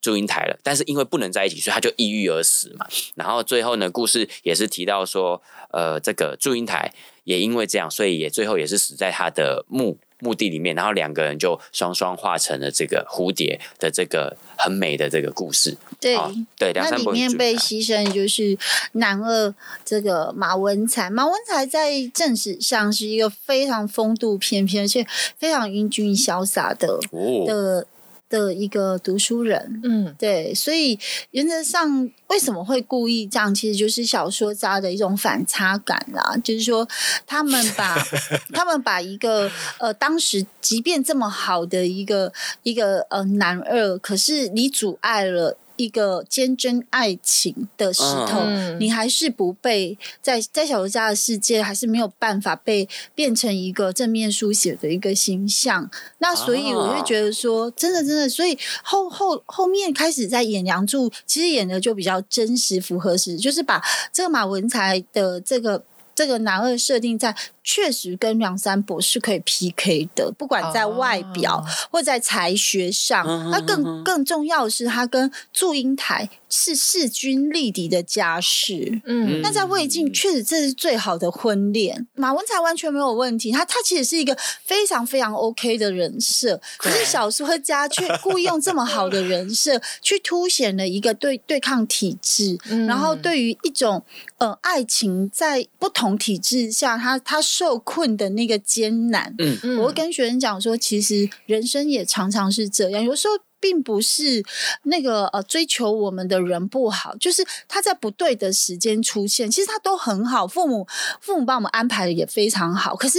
[0.00, 2.86] 祝英台了，但是因为不能在一起，所以他就抑郁而死嘛。
[3.16, 6.92] 然后最后呢，故事也是提到说，呃，这个祝英台
[7.24, 10.76] 也因为这样，所以也最后也是死在他的墓墓地里面。
[10.76, 15.76] 然后两个人就双双化成了这个蝴蝶的这个很美的这个故事。
[16.00, 18.56] 对、哦、对，那里面被牺牲就是
[18.92, 19.52] 男二
[19.84, 21.10] 这个马文才。
[21.10, 25.04] 马文才在正史上是一个非常风度翩翩，而且
[25.36, 27.86] 非常英俊潇洒的、哦、的。
[28.28, 30.98] 的一个读书人，嗯，对，所以
[31.30, 36.36] 原则上为什么会故意这样，其实就是小说家的一种反差感啦。
[36.44, 36.86] 就是说，
[37.26, 37.96] 他们把
[38.52, 45.56] 他们把一个呃，当时即便这么好的一个一个呃男二，可是你阻碍了。
[45.78, 55.90] 一个坚贞爱情的石头，嗯、你还是不被在在小说家的世界，还是没有办法被变成一个正面书写的一个形象。
[56.18, 65.82] 那所以我就觉得说，真的真的，所以后后后面开始在演梁祝，其实演的就比较真实，符合实，就是把这个马文才的这个
[66.14, 67.34] 这个男二设定在。
[67.70, 73.26] 确实跟梁山伯是可以 PK 的，不管在外表或在才学上。
[73.50, 73.66] 那、oh.
[73.66, 79.02] 更更重要的是，他跟祝英台是势均力敌的家世。
[79.04, 82.06] 嗯，那在魏晋确实这是最好的婚恋。
[82.14, 86.58] 马文才完全没有问题，他他其实是一个非常非常 OK 的人设。
[86.78, 94.02] 可是小说家却故意用这么好的人设去凸显了一个对对抗体制，嗯、然后对于一种
[94.38, 97.38] 呃爱情在不同体制下，他他。
[97.58, 103.34] 受困的那个艰难，嗯，我会跟学生讲说，其实人生也常常是这样，有时候。
[103.60, 104.44] 并不是
[104.84, 110.86] 那个呃追求我们的人不好，就是他在不对的时间出现，其实他都很好，父母
[111.20, 113.18] 父母帮我们安排的也非常好，可是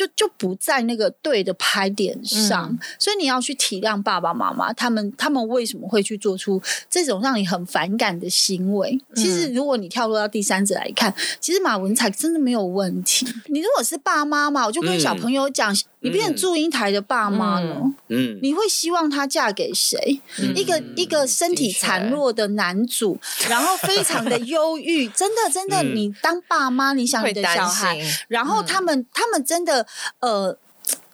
[0.00, 8.98] 就就不在那个对的拍点上，嗯、所以你要去体谅爸爸妈妈，他们他们为什么会去做出这种让你很反感的行为？
[9.14, 13.26] 其实如果你跳落到第三者来看，其实马文才真的没有问题。
[13.48, 15.70] 你如果是爸妈嘛，我就跟小朋友讲。
[15.74, 20.18] 嗯你变成祝英台的爸妈了，嗯，你会希望她嫁给谁？
[20.38, 29.86] 嗯、一个一个身体孱弱的男主， 嗯、然后非常的忧郁，真的真的，你当爸妈，你想你的小孩，然后他们他们真的
[30.20, 30.56] 呃，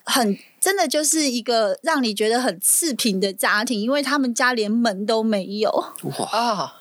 [0.03, 5.71] 很真的就是一个让你觉得很刺平的家庭，因为他们家连门都没有
[6.19, 6.73] 哇。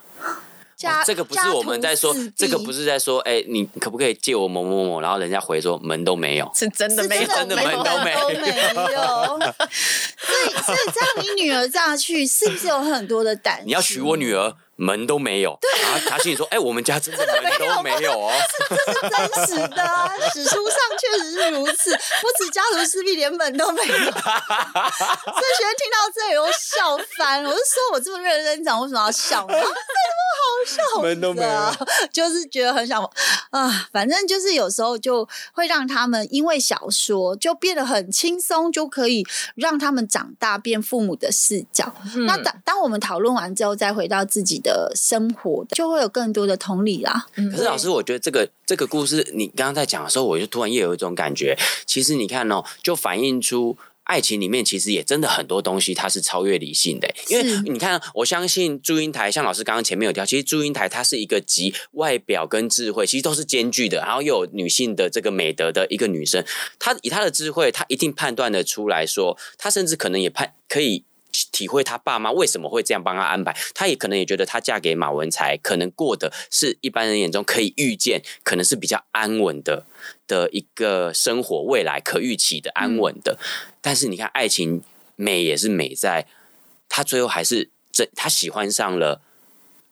[0.76, 5.00] 家这个不是我们在说，这个不是在说，哎，你可不可以借我某某某？
[5.00, 8.18] 然后人家回说门都没有，是真的没有，真的门都没有。
[10.20, 13.62] 所以，所以这样你女儿嫁去，是不是有很多的胆？
[13.64, 14.54] 你要娶我女儿？
[14.76, 18.32] 门都没有，然后他心里说：“哎，我们家真的门都没有哦，
[18.68, 27.50] 这是真实的啊，史书上确实是如此，不止家徒四壁，连门都没有。”所以学生听到这里我笑翻了。
[27.50, 29.46] 我就说我这么认真讲，为什么要笑
[30.66, 31.02] 笑？
[31.02, 33.02] 门都没有，就是觉得很想
[33.50, 39.24] 啊，反正就是有时候就会让他们因为小说就变得很轻松，就可以
[39.54, 41.94] 让他们长大变父母的视角。
[42.14, 47.26] 嗯、那当当我们讨论完之后，再回到自己的生活，就会有更多的同理啦。
[47.34, 51.56] 可是老师，我觉得这个这个故事，你刚刚在讲的时候，我就突然又有一种感觉。
[51.86, 53.76] 其实你看哦，就反映出
[54.06, 57.08] 爱情里面其实也真的很多东西，它是超越理性的。
[57.28, 66.44] 因为你看，我相信祝英台，像老师刚刚前面有提，其实祝英台她是一个集外表跟智慧其实都是兼具的，然后又有女性的这个美德的一个女生。
[66.78, 71.04] 她以她的智慧，她一定判断得出来说，她甚至可能也判可以。
[71.52, 79.84] 体会他爸妈为什么会这样帮他安排，他也可能也觉得她嫁给马文才，可能过的是一般人眼中可以预见，可能是比较安稳的
[80.26, 83.38] 的一个生活，未来可预期的安稳的。
[83.40, 83.44] 嗯、
[83.80, 84.82] 但是你看，爱情
[85.16, 86.26] 美也是美在，
[86.88, 89.20] 他最后还是这他喜欢上了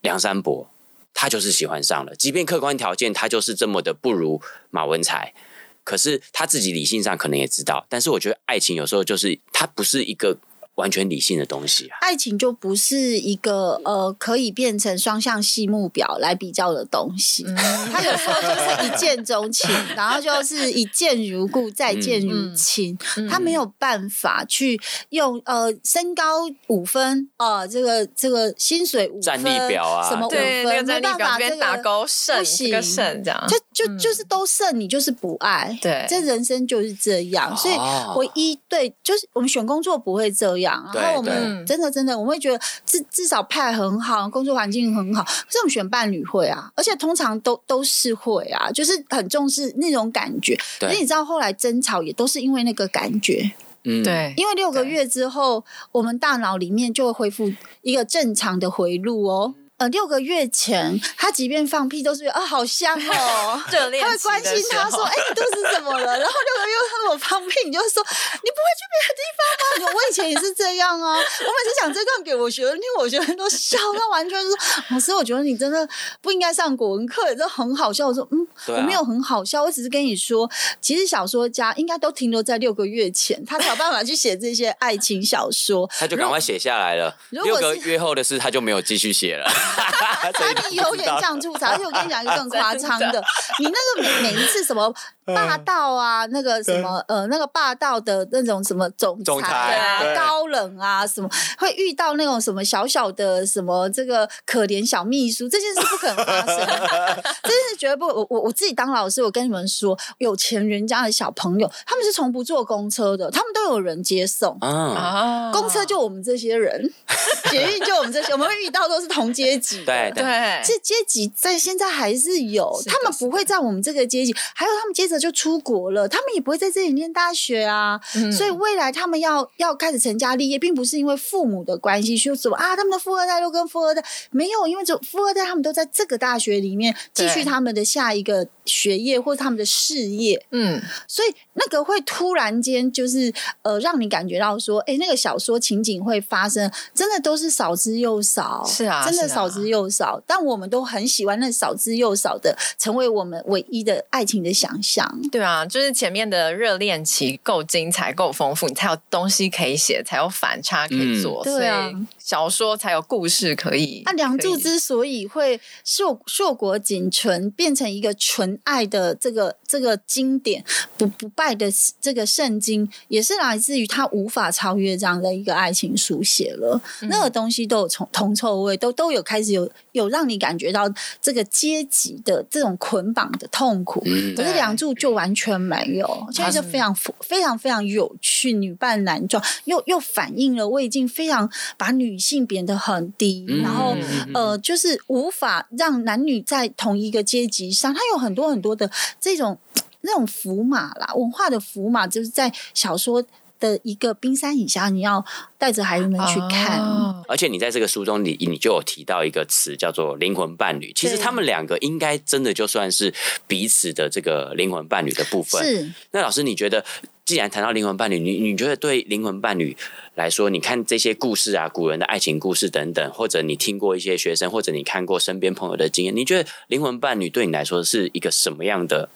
[0.00, 0.70] 梁山伯，
[1.12, 5.34] 他就是喜欢上了，即便客观条件他就是这么的不如马文才，
[5.82, 7.86] 可是他自己理性上可能也知道。
[7.88, 10.38] 但是我觉得爱情有时候就是它不是一个。
[10.76, 17.44] 完全理性的东西啊，爱情就不是一个呃可以变成双向细目表来比较的东西。
[17.46, 17.56] 嗯、
[17.92, 22.98] 它有时候就是一见钟情， 然后就是一见如故，再见如亲。
[23.16, 35.78] 嗯、他没有办法去用呃身高五分呃这个这个薪水五分，战力表啊，什么五分，没办法这个打勾胜不行，胜这样，就就就是都剩，你就是不爱。
[35.80, 37.56] 对，这人生就是这样。
[37.56, 37.74] 所以
[38.18, 40.63] 唯一对，就是我们选工作不会这样。
[40.94, 45.22] 然后我们真的真的，我们会觉得至至少派很好，工作环境很好。
[45.22, 50.58] 可是我们选伴侣会啊，而且通常都都是会啊，就是很重视那种感觉。
[50.80, 53.52] 对，可是你知道后来争吵也都是因为那个感觉。
[53.84, 59.54] 嗯，对，因为六个月之后，我们大脑里面就会恢复一个正常的回路哦。
[59.76, 66.16] 呃，六个月前，他即便放屁都是啊，好香哦， 热恋，他会关心他说，哎、欸，你肚子怎么了？
[66.16, 69.92] 然后六个月他我放屁，你就说你不会去别的地方吗？
[69.92, 71.16] 我以前也是这样啊。
[71.16, 74.56] 我每次讲这段给我学生听，我学生都笑，他完全是说
[74.90, 75.88] 老师，我觉得你真的
[76.22, 78.06] 不应该上古文课，也是很好笑。
[78.06, 80.48] 我说嗯，啊、我没有很好笑，我只是跟你说，
[80.80, 87.16] 其实小说家应该都停留在六个月前，他才有办法去写这些爱情小说， 他就赶快写下来了。
[87.30, 89.50] 六个月后的事，他就没有继续写了。
[90.34, 93.22] 他你有点像吐槽，而且我跟你讲一个更夸张 的，
[93.58, 94.92] 你那个每每一次什么
[95.24, 106.56] 霸道啊，那个什么呃，那个霸道的那种什么总裁啊，高冷啊，什么会遇到那种什么小小的什么这个可怜小秘书，这件事不可能发生，
[107.42, 108.06] 真是绝不。
[108.06, 114.56] 我我我自己当老师，我跟你们说，有钱人家的小朋友，他们是从不坐公车的，他们都有人接送。
[114.60, 115.50] 啊。
[115.52, 116.92] 公车就我们这些人，
[117.50, 119.84] 捷运就我们这些，我们会遇到都是同阶级。
[119.84, 128.00] 对对，这阶级在现在还是有，是他们不会在我们这个阶级，还有他们接着就出国了，他们也不会在这里念大学啊。
[128.16, 140.44] 嗯、所以未来他们要要开始成家立业，并不是因为父母的关系，说什么啊，他们的富二代都跟富二代没有，因为这富二代他们都在这个大学里面继续他们的下一个学业或者他们的事业。
[140.50, 148.64] 嗯，所以那个会突然间就是呃，让你感觉到说，哎，那个小说情景会发生，真的都是少之又少。
[148.66, 150.22] 是啊，真的少之又少。
[150.26, 155.06] 但我们都很喜欢那少之又少的，成为我们唯一的爱情的想象。
[155.30, 161.42] 对啊，就是前面的热恋期够精彩、够丰富，你才有东西可以写，才有反差可以做。
[161.44, 164.02] 嗯、对啊，小说才有故事可以。
[164.04, 170.64] 那《梁祝》之所以会硕硕果仅存，变成一个纯爱的这个这个经典，
[170.96, 171.66] 不不败的
[172.00, 176.80] 这个圣经，也是来自于他无法超越这样的一个爱情书写了。
[177.02, 180.88] 嗯、那个东西都有从铜臭味，都都有开始有有让你感觉到
[181.20, 184.00] 这个阶级的这种捆绑的痛苦。
[184.06, 193.96] 嗯、可是《梁祝》就完全没有，现在就非常非常非常有趣，女扮男装，又又反映了我已经非常把女性贬得很低，嗯、然后
[194.34, 197.92] 呃，就是无法让男女在同一个阶级上。
[197.92, 199.58] 他有很多很多的这种
[200.04, 203.24] 那种符码啦，文化的符码，就是在小说。
[203.60, 205.24] 的一个冰山以下，你要
[205.56, 206.80] 带着孩子们去看。
[206.80, 210.92] 哦、而且你在这个书中，你你就有提到一个词叫做灵魂伴侣。
[210.92, 213.14] 其实他们两个应该真的就算是
[213.46, 215.64] 彼此的这个灵魂伴侣的部分。
[215.64, 215.90] 是。
[216.10, 216.84] 那老师，你觉得
[217.24, 219.74] 既然谈到灵魂伴侣，你你觉得对灵魂伴侣
[220.14, 229.08] 来说，你看这些故事啊，古人的爱情故事等等，或者你听过一些学生，或者你看过身边朋友的经验，你觉得灵魂伴侣对你来说是一个什么样的？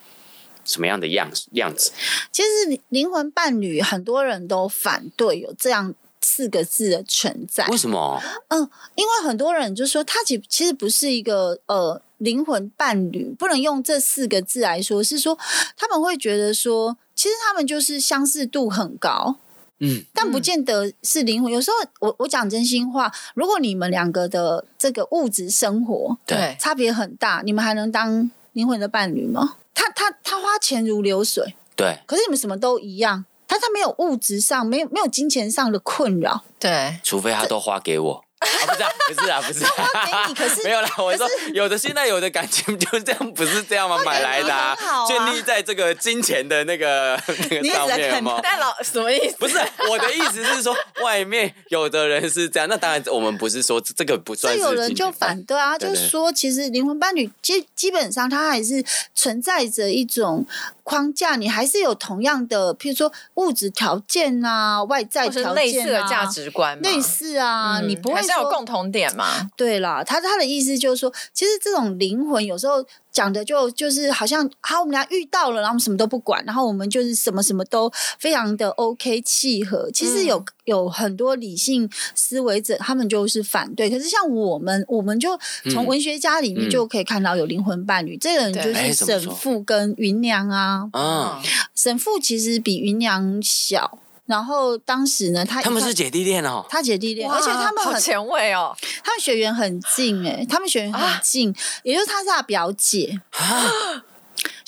[0.68, 1.48] 什么样的样子？
[1.52, 1.90] 样子？
[2.30, 7.66] 其实灵魂伴侣很多人都反对有这样四个字的存在。
[7.68, 8.20] 为什么？
[8.48, 15.38] 嗯，因为很多人就说他其其实不是一个呃灵魂伴侣，不能用这四个字来说，是说
[15.74, 19.36] 他们会觉得说，其实他们就是相似度很高，
[19.78, 21.50] 嗯，但不见得是灵魂。
[21.50, 29.56] 有时候我我讲真心话，如果你们两个的这个物质生活对差别很大，你们还能当灵魂的伴侣吗？
[29.78, 32.00] 他他他花钱如流水，对。
[32.04, 36.98] 可是你们什么都一样，他他没有物质上，没有没有金钱上的困扰，对。
[37.04, 38.24] 除非他都花给我。
[38.39, 39.61] 啊，不是啊，不是啊，不是。
[39.61, 40.89] 给你，可是 没有啦。
[40.99, 43.99] 我说有的现在有的感情就是这样，不是这样吗？
[44.05, 44.76] 买来的，啊，
[45.07, 47.20] 建立在这个金钱的那个
[47.51, 48.39] 那个上面吗？
[48.43, 49.36] 但老什么意思？
[49.39, 49.59] 不是
[49.89, 54.61] 我的意思是说，外面有的人是这样，那当然我们不是说这个不算是。
[54.61, 58.84] 有人就反对啊，就是说其实灵魂伴侣基基本上它还是
[59.14, 60.47] 存在着一种
[60.89, 68.22] 框架，你还是有同样的，譬如说物质条件啊，外在条件啊，类似的价值观，类似啊，你不会。
[68.22, 69.51] 是有共同点嘛？
[69.55, 72.84] 对啦，他他的意思就是说，其实这种灵魂有时候
[73.18, 77.90] 讲的就就是好像，好，我们俩遇到了，然后我们什么都不管，然后我们就是什么什么都
[78.20, 79.90] 非常的 OK 契合。
[79.90, 83.90] 其实有、嗯、有很多理性思维者，他们就是反对。
[83.90, 85.36] 可是像我们，我们就
[85.72, 90.88] 从文学家里面就可以看到有灵魂伴侣，嗯、这个人就是沈父跟云娘啊。
[90.92, 91.42] 嗯，
[91.74, 93.98] 沈父其实比云娘小。
[94.28, 103.20] 然后当时呢，他他们是姐弟恋哦，他姐弟恋，而且他们很前卫哦，他们学员很近哎，他们学员很近，啊、也就是他是他表姐。
[103.32, 104.04] 啊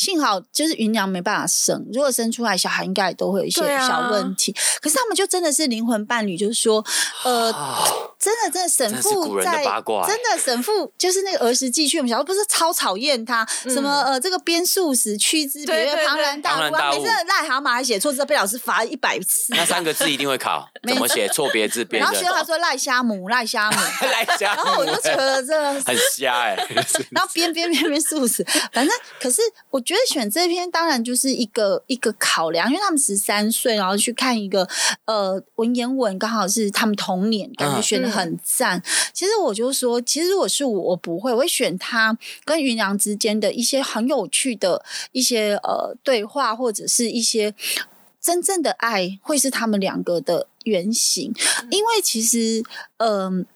[0.00, 4.50] 幸好就是芸娘没办法生，如果生出来小孩应该也都会有一些小问题。
[4.52, 6.82] 啊、可是他们就真的是灵魂伴侣，就是说，
[7.22, 19.52] 呃，哦、真的真的神父在真的神父就是那个儿时记趣，我们小时候不是超讨厌他，嗯、什么呃这个编数时屈之别院庞然大物，每次癞蛤蟆还写错字被老师罚一百次。
[19.54, 21.86] 那三个字一定会考，怎么写错别字？
[21.92, 23.76] 然后学校还说癞虾母癞虾母
[24.08, 26.86] 癞虾，然后我就觉得这很瞎哎、欸。
[27.12, 28.42] 然后编编编编素食，
[28.72, 29.78] 反正可是我。
[29.90, 34.68] 觉得选这篇当然就是一个一个考量，因为他们十三岁，然后去看一个
[35.04, 38.78] 呃文言文，刚好是他们童年，感觉选的很赞。
[38.78, 38.82] 嗯、
[39.12, 47.52] 其实我就说，其实如果是我，我不会，我会选他跟云娘之间的一些很有趣的一些呃对话，或者是一些
[48.20, 51.34] 真正的爱，会是他们两个的原型。
[51.62, 52.62] 嗯、因为其实，
[52.98, 53.46] 嗯、呃，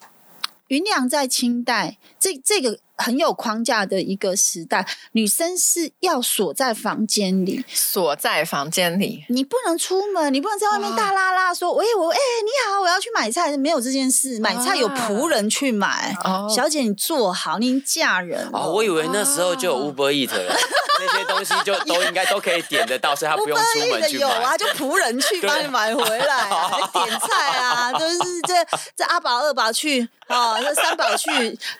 [0.68, 2.80] 芸娘在清代这这个。
[2.96, 16.14] 很有框架的一个时代，女生是要锁在房间里，锁在房间里，你不能出门，你不能在外面大拉拉说：“喂，我哎，你好，我要去买菜。”没有这件事，买菜有仆人去买。
[16.54, 18.50] 小姐，你坐好，你嫁人了。
[18.52, 20.56] 哦，我以为那时候就有 Uber Eat 了，
[21.00, 24.20] 那些东西就都应该都可以点得到，所以他不用出门去买。
[24.20, 26.50] 有啊，就仆人去帮你买回来，
[26.92, 28.54] 点菜啊，都是这
[28.96, 31.30] 这阿宝二宝去啊，这三宝去，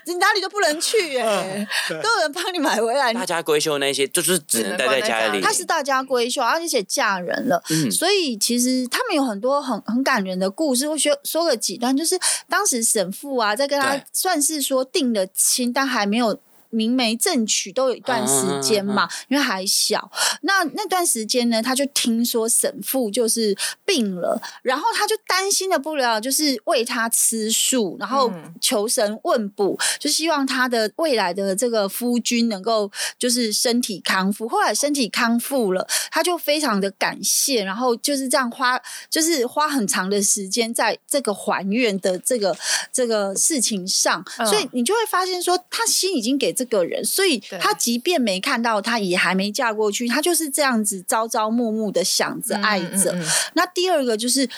[0.07, 1.19] 你哪里都不能去。
[1.19, 3.13] 哎，都有人帮你买回来。
[3.13, 5.41] 大家闺秀那些，就是只能待在家里。
[5.41, 10.87] 她是大家闺秀，而且嫁人了，嗯、所以其实他们有很多很很感人的故事。
[10.89, 12.19] 我学说个几段，就是
[12.49, 16.39] 当时神父啊，在跟他算是说定了亲，但还没有。
[16.75, 20.11] 明媒正娶都有一段时间嘛，因为还小。
[20.43, 34.49] 那那段时间呢，他就听说沈父就是病了，然后他就担心的不了，就是为他吃素，然后求神问卜，就希望他的未来的这个夫君能够就是身体康复。
[34.49, 42.57] 后来身体康复了，他就非常的感谢，然后就是这样花，就是花很长的时间在这个还愿的这个
[42.93, 44.25] 这个事情上。
[44.45, 46.64] 所以你就会发现说，他心已经给这。
[46.65, 53.13] 个人，所以他即便没看到，他也还没嫁过去，他就是这样子朝朝暮暮的想着爱着。
[53.13, 54.49] 嗯嗯嗯、那第二个就是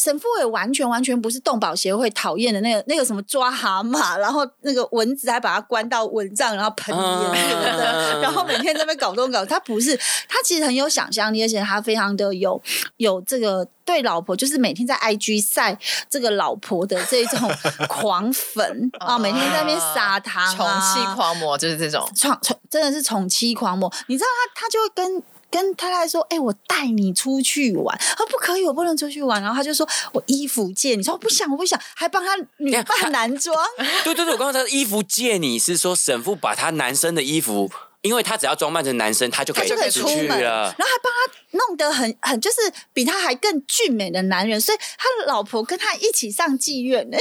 [0.00, 7.04] 沈复也完全完全不是动保协会讨厌的那个那个什么抓蛤蟆，然后那个蚊子还把他关到蚊帐，然后喷烟
[7.48, 9.96] 什么的，然后每天在那边搞东搞，他不是，
[10.28, 12.60] 他其实很有想象力，而且他非常的有
[12.96, 13.68] 有这个。
[13.82, 15.76] 对老婆就是每天在 IG 晒
[16.08, 17.50] 这个老婆的这种
[17.88, 23.92] 狂粉啊，每天在那边撒糖，宠妻狂魔就是这种宠宠，真的是宠妻狂魔。
[24.06, 25.20] 你知道他他就会跟
[25.50, 33.56] 跟太太说：“哎、欸，我带你出去玩。”他：“不可以，我不能出去玩。”然后他就说：“我衣服借你。”说：“我不想，我不想。”还帮他女扮男装。
[34.04, 37.70] 对对对，我刚刚说衣服借你是说沈父把他男生的衣服。
[38.02, 40.38] 因为他只要装扮成男生，他就可以出去了。
[40.38, 42.56] 然后还帮他弄得很很，就是
[42.94, 47.18] 比他还更俊美的男人，所以他老婆跟他一起上妓院呢。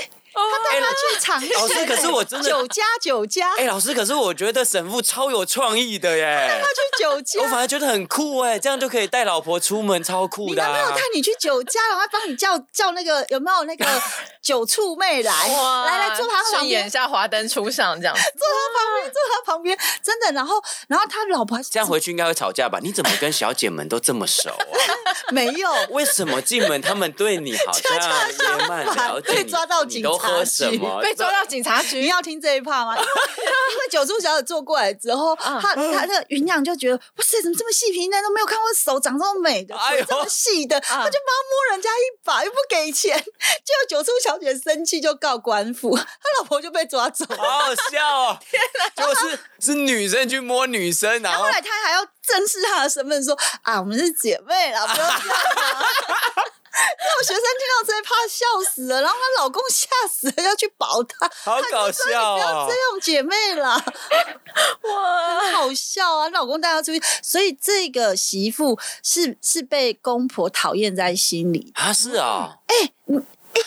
[0.52, 1.54] 他带他去尝试。
[1.54, 3.54] 老师，可是我真的酒家酒家。
[3.58, 6.24] 哎，老师，可是我觉得沈父超有创意的耶。
[6.24, 10.52] 带他去酒家， 我反而觉得很酷哎，这样就可以带老婆出门，超酷的。
[10.52, 13.86] 你男朋友带你去酒家，然后帮你叫叫那个有没有那个
[14.42, 15.32] 酒醋妹来？
[15.32, 18.16] 来来坐他旁边，演下华灯初上这样。
[18.16, 20.32] 坐他旁边，坐他旁边，真的。
[20.32, 22.80] 然后然后他老婆这样回去应该会吵架吧？
[22.82, 24.78] 你怎么跟小姐们都这么熟啊？
[25.32, 27.94] 没有，为什么进门他们对你好像
[28.30, 29.34] 也蛮了解？
[29.34, 30.29] 被抓到警察。
[30.30, 31.02] 喝什么？
[31.02, 32.00] 被抓到警察局？
[32.00, 32.96] 你要听这一趴吗？
[32.98, 33.08] 因为
[33.74, 46.06] 因为九叔小姐坐过来之后，她她的云娘就觉得哇塞，怎么这么细皮嫩，都没有看过手长这么美的，哎、这么细的，他就帮他摸人家一把，又不给钱， 结果九叔小姐生气就告官府，他
[46.40, 48.38] 老婆就被抓走了，好好笑哦！
[48.50, 55.22] 天哪，就是是女生去摸女生，然后，然后后来他还要正视她的身份，说啊，我们是姐妹啦，不要这样
[57.00, 62.36] 那我学生听到这怕笑死了，然后她老公吓死了，要去保她，好搞笑哦！
[62.36, 63.84] 不要这样，姐妹啦，
[64.84, 66.30] 哇，很好笑啊！
[66.30, 72.90] 老公带她出去，所以这个媳妇是是被公婆讨厌在心里啊，是啊，哎、嗯。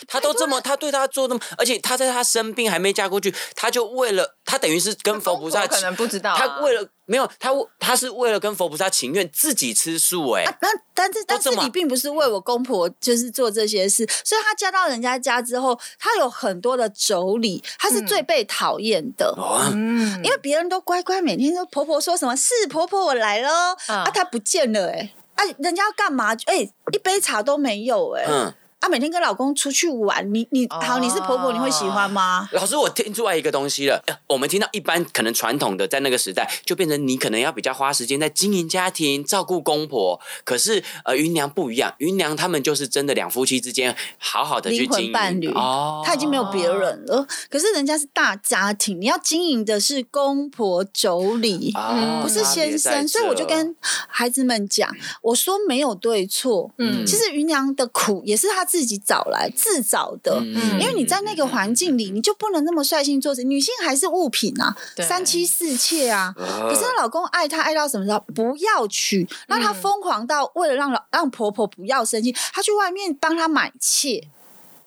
[0.06, 19.34] 他都这么，他对他做那么，而且他在他生病还没嫁过去，他就为了他等于是跟佛菩萨，可能不知道，他为了没有他，他是为了跟佛菩萨情愿自己吃素哎、啊，但但是但是你并不是为我公婆就是做这些事，所以他嫁到人家家之后，他有很多的妯娌，他是最被讨厌的，
[19.72, 28.54] 嗯，因为别人都乖乖每天都婆婆说什么是婆婆我来了，啊他不见了哎，啊人家要干嘛哎一杯茶都没有哎，嗯。
[28.82, 32.48] 啊，每天跟老公出去玩，你你好，你是婆婆，你会喜欢吗？
[32.50, 34.02] 老师，我听出来一个东西了。
[34.26, 40.20] 我们听到一般可能传统的，在那个时代就变成你可能要比较花时间在经营家庭、照顾公婆。
[40.42, 47.24] 可是呃，芸娘不一样，芸娘他们就是真的两夫妻之间好好的去经营伴侣哦，他已经没有别人了。
[47.48, 53.06] 可是人家是大家庭，你要经营的是公婆妯娌，哦、不是先生。
[53.06, 53.76] 所以我就跟
[54.08, 54.90] 孩子们讲，
[55.22, 56.72] 我说没有对错。
[56.78, 58.66] 嗯，其实芸娘的苦也是他。
[58.72, 63.42] 自己找来自找的，嗯、因为你在那个环境里，你就不能那么率性做事。
[63.42, 66.34] 女性还是物品啊，三妻四妾啊。
[66.38, 68.18] 呃、可是她老公爱她爱到什么时候？
[68.34, 74.26] 不要娶，让她疯狂到为了让老让婆婆不要生气，她去外面帮她买妾。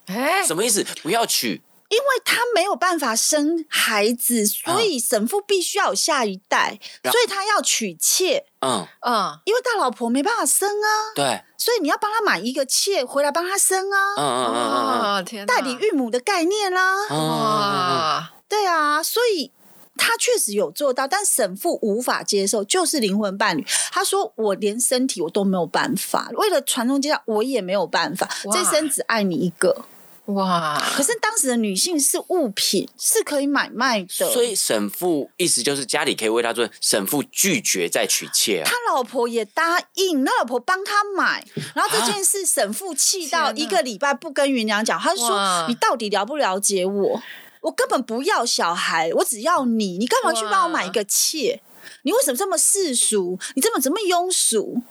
[0.08, 0.84] 哎，什么意思？
[1.04, 1.62] 不要娶？
[1.90, 8.46] 因为他没有办法生孩子，所以神父必须要有下一代，嗯、所以他要娶妾。
[8.62, 11.14] 嗯嗯，因为大老婆没办法生啊。
[11.16, 11.44] 对。
[11.58, 13.98] 所以你要帮他买一个妾回来帮他生啊！
[14.18, 17.08] 嗯嗯嗯嗯，天，代理孕母的概念啦！
[17.10, 19.52] 哇，对啊，所以
[19.96, 23.66] 他确实有做到，但神父无法接受，就是灵魂伴侣。
[23.92, 29.86] 他说：“我连身体我都没有办法，为了传宗接代，我也没有办法，这生只爱你一个。”
[30.28, 30.82] 哇！
[30.96, 34.08] 可是当时的女性是物品，是可以买卖的。
[34.32, 38.66] 所以沈父意思就是家里可以为他做，沈父拒绝再娶妾啊。
[38.66, 41.46] 他老婆也答应，他老婆帮他买。
[41.76, 47.22] 然后这件事沈父气到一个礼拜不跟云娘讲，他就说：“你到底了不了解我？
[47.62, 49.98] 我根本不要小孩，我只要你。
[49.98, 51.62] 你干嘛去帮我买一个妾？”
[52.02, 53.38] 你为什么这么世俗？
[53.56, 54.82] 你这么这么庸俗？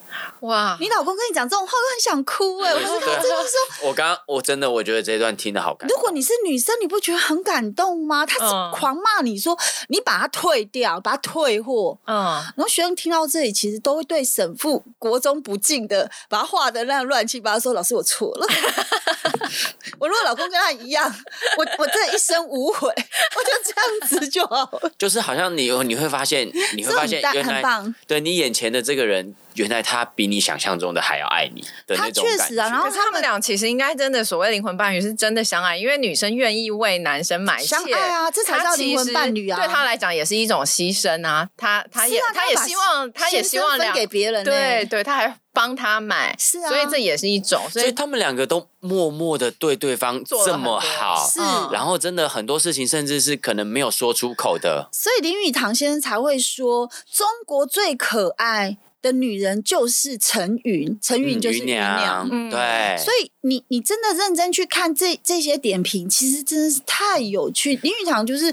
[0.40, 0.76] 哇！
[0.80, 2.74] 你老公跟你讲这种话，我都很想哭哎、欸！
[2.76, 5.96] 我就真的说，我刚刚我真的我觉得这段听的好感动。
[5.96, 8.26] 如果你是女生，你不觉得很感动吗？
[8.26, 9.58] 他是狂骂你说，
[9.88, 11.98] 你把他退掉，把他退货。
[12.06, 12.14] 嗯，
[12.56, 18.46] 然后学生听到这里，其实都会对沈父国中不敬的，把他画的那样乱七八糟，说老师我错了。
[19.98, 21.12] 我如果老公跟他一样，
[21.56, 24.80] 我我这一生无悔，我就这样子就好。
[24.98, 27.62] 就是好像你你会发现，你会发现原来，
[28.06, 29.34] 对你眼前的这个人。
[29.54, 32.38] 原来他比你想象中的还要爱你的那种感觉。
[32.38, 39.58] 他确实啊，然后他们俩其实应该真的所谓灵魂伴侣是真的相爱，因为女生愿意为男生买妾，相爱啊，这才叫灵魂伴侣啊。
[39.58, 47.62] 对他来讲也是一种牺牲啊，他他也他也希望他也希望分给别人，对对，他还帮他买，是啊，所以这也是一种。
[47.70, 51.40] 所以他们两个都默默的对对方这么好，是，
[51.72, 54.88] 然后真的很多事情甚至是可能没有说出口的。
[54.92, 62.96] 所以林语堂先生才会说，中国最可爱的女人就是陈云，陈云就是云娘，嗯、对。
[62.96, 67.76] 所以你你真的认真去看这这些点评，其实真的是太有趣。
[67.82, 68.52] 林语堂就是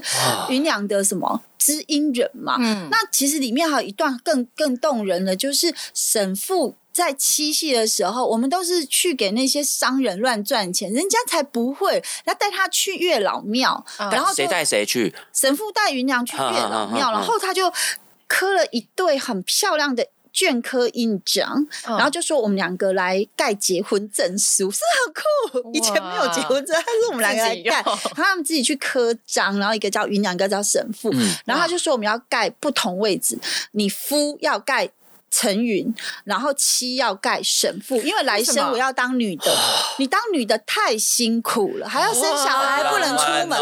[0.50, 2.58] 云娘的什么知音人嘛。
[2.60, 12.04] 嗯，那其实里面还有一段更更动人的，就是沈父在七夕的时候，我们都是去给那些商人乱赚钱，人家才不会。
[12.26, 15.14] 要带他去月老庙，嗯、然后谁带谁去？
[15.32, 17.72] 神父带云娘去月老庙，然后他就
[18.26, 20.06] 磕了一对很漂亮的。
[20.32, 25.72] 镌刻印章，然后就说我们两个来盖结婚证书，是很酷。
[25.72, 31.12] 以前没有结婚证，他说我们两个来盖，然后他们自己去刻章，然后一个叫云娘，一个叫神父，
[31.44, 33.38] 然后他就说我们要盖不同位置，
[33.72, 34.88] 你夫要盖
[35.30, 39.54] 陈云，然后妻要盖神父，因为来生我要当女的，
[39.98, 43.58] 你当女的太辛苦了，还要生小孩，不能出门。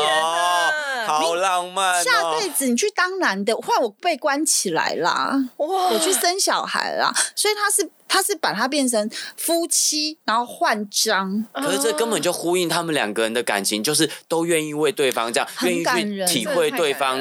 [1.21, 2.05] 好浪漫、哦！
[2.05, 5.35] 下辈子你去当男的，换我被关起来啦！
[5.59, 7.13] 哇，我去生小孩啦！
[7.35, 11.47] 所以他是他是把它变成夫妻，然后换章。
[11.53, 17.19] 可是这根本就呼应他们两个人的感情，就是都愿意为对方这样，愿意去体会对方，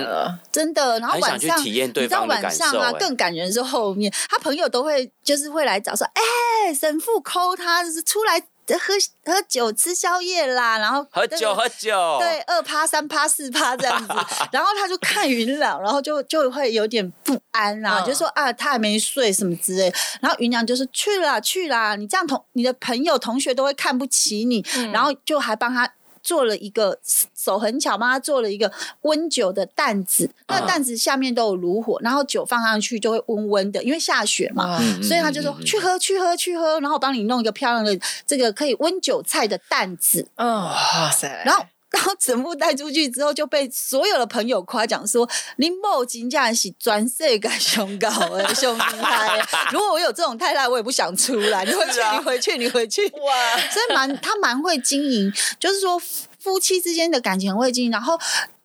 [0.52, 1.00] 真的。
[1.00, 6.22] 然后晚上体验对方的感受，晚上啊，更感人是后面，他朋友都会就是会来找说，哎、
[6.68, 8.42] 欸，婶父抠他，就是出来。
[8.78, 8.94] 喝
[9.26, 14.14] 喝酒吃宵夜啦，然后喝酒喝酒，对，二趴三趴四趴这样子，
[14.52, 25.92] 然后他就看云朗，然后就就会有点不安啦，嗯、就说啊，他还没睡什么之类，然后云朗就是去啦去啦，你这样同你的朋友同学都会看不起你，嗯、然后就还帮他。
[26.22, 27.00] 做了一个
[27.36, 41.66] 手很巧，帮他做了一个温酒的担子，那担子下面都有炉火，然后酒放上去就会温温的，因为下雪嘛，嗯、所以他就说、嗯、去喝去喝去喝，然后我帮你弄一个漂亮的这个可以温酒菜的担子，嗯，哇塞，然后。
[41.92, 45.28] 然后整部带出去之后，就被所有的朋友夸奖说
[45.58, 49.70] ：“林某金家是专设个胸高的兄弟太太。
[49.72, 51.66] 如果我有这种太太，我也不想出来。
[51.66, 53.08] 你回去，你回去，你回去。
[53.10, 53.58] 哇！
[53.72, 56.00] 所以蛮他蛮会经营，就是说
[56.40, 57.92] 夫妻之间的感情很会经营。
[57.92, 58.20] 然后。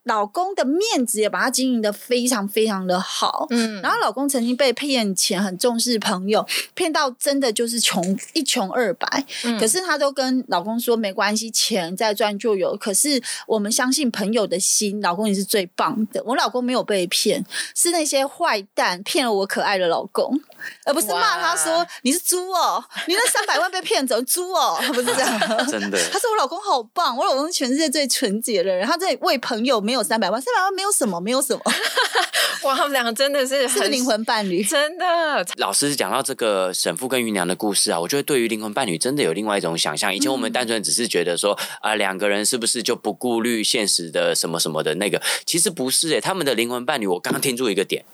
[0.04, 12.76] 老公的面子也把他经营的非常非常的好，嗯，然后老公曾经被骗钱，很重视朋友，骗到真的就是穷一穷二白，嗯，可是他都跟老公说没关系，钱再赚就有。
[12.76, 16.22] 可是我们相信朋友的心，老公你是最棒的。
[16.26, 17.42] 我老公没有被骗，
[17.74, 20.38] 是那些坏蛋骗了我可爱的老公，
[20.84, 25.98] 而不是骂他说你是猪哦， 你那三百万被骗走，猪哦， 不是这样， 真的。
[26.12, 29.93] 他说我老公好棒，我老公是全世界最纯洁的人，他在为朋友没。
[29.94, 31.62] 没有三百万，三百万没有什么，没有什么。
[32.64, 35.46] 哇，他们两个真的是很灵魂伴侣，真的。
[35.58, 40.12] 老师讲到这个沈父跟芸娘的故事啊，我觉得对于灵魂伴侣真的有另外一种想象。
[40.12, 45.22] 以前我们单纯只是觉得说啊、嗯呃，两个人是不是就不顾虑现实的什么什么的那个？
[45.46, 48.04] 其实不是诶、欸，他们的灵魂伴侣，我刚刚听出一个点，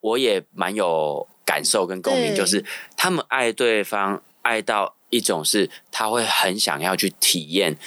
[0.00, 2.64] 我也蛮有感受跟共鸣，就是
[2.96, 7.78] 他们爱对方爱到一种是，他会很想要去体验。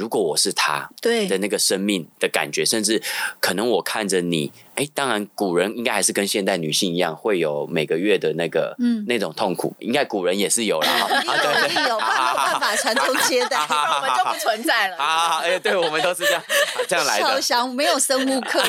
[0.00, 0.90] 如果我是他
[1.28, 3.02] 的那个生命的感觉，甚至
[3.38, 4.50] 可能我看着你。
[4.76, 10.88] 哎，当然，古人应该还是跟现代女性一样，会有每个月的那个嗯那种痛苦，应该古人也是有啦。
[11.22, 14.96] 一定有，一定有，没有办法传宗接代，我们就不存在了。
[14.96, 16.42] 啊，哎，对，我们都是这样
[16.88, 17.26] 这样来的。
[17.26, 18.68] 小翔没有生物课的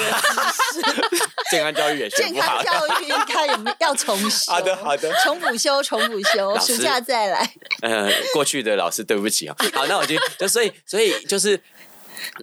[0.74, 2.10] 知识， 健康教育也。
[2.10, 4.52] 健康教育应该有没有要重修？
[4.52, 7.50] 好的，好的，重补修，重补修，暑假再来。
[7.82, 9.56] 呃，过去的老师，对不起啊。
[9.74, 11.62] 好，那我就就所以所以就是。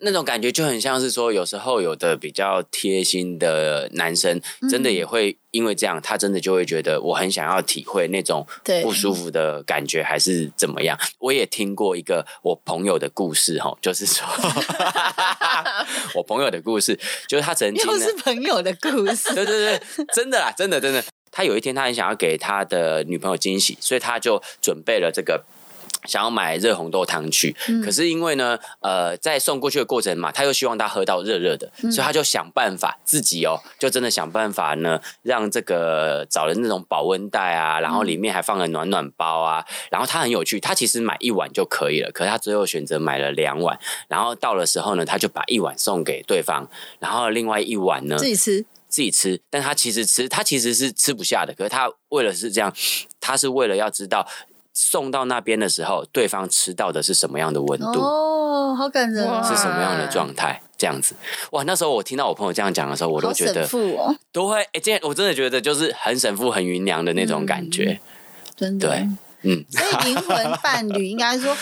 [0.02, 8.46] 那种感觉就很像是说，有时候有的比较贴心的男生，真的也会因为这样，他真的就会觉得我很想要体会那种
[8.82, 10.98] 不舒服的感觉，还是怎么样？
[11.18, 14.26] 我也听过一个我朋友的故事，哈，就是说，
[16.14, 16.98] 我朋友的故事，
[17.28, 25.44] 就是他曾经又是朋友的故事， 对对对，真的啦，真的真的，他有一天他很想要给他的女朋友惊喜，所以他就准备了这个。
[26.08, 43.78] 想要买热红豆汤去，嗯、可是因为呢，呃，在送过去的过程嘛，他又希望他喝到热热的，嗯、所以他就想办法自己哦，就真的想办法呢，让这个找了那种保温袋啊，然后里面还放了暖暖包啊，嗯、然后他很有趣，他其实买一碗就可以了，可是他最后选择买了两碗，
[44.08, 46.66] 然后到了时候呢，他就把一碗送给对方，
[46.98, 52.72] 然后另外一碗呢，自己吃，自己吃，但他其实吃，他其实是吃不下的，可是他为了是这样，
[53.20, 54.26] 他是为了要知道。
[54.80, 57.98] 送到那边的时候，对方吃到的是什么样的温度？
[57.98, 60.62] 哦，好感人，是什么样的状态？
[60.78, 61.16] 这样子，
[61.50, 61.64] 哇！
[61.64, 63.66] 那时候我听到我朋友这样讲的时候，我都觉得，
[63.96, 69.08] 哦、都会哎，这、欸、我真的觉得就是很神父、很云娘的那种感觉，嗯、真的，对，
[69.42, 69.64] 嗯。
[69.68, 71.56] 所以灵魂伴侣应该说，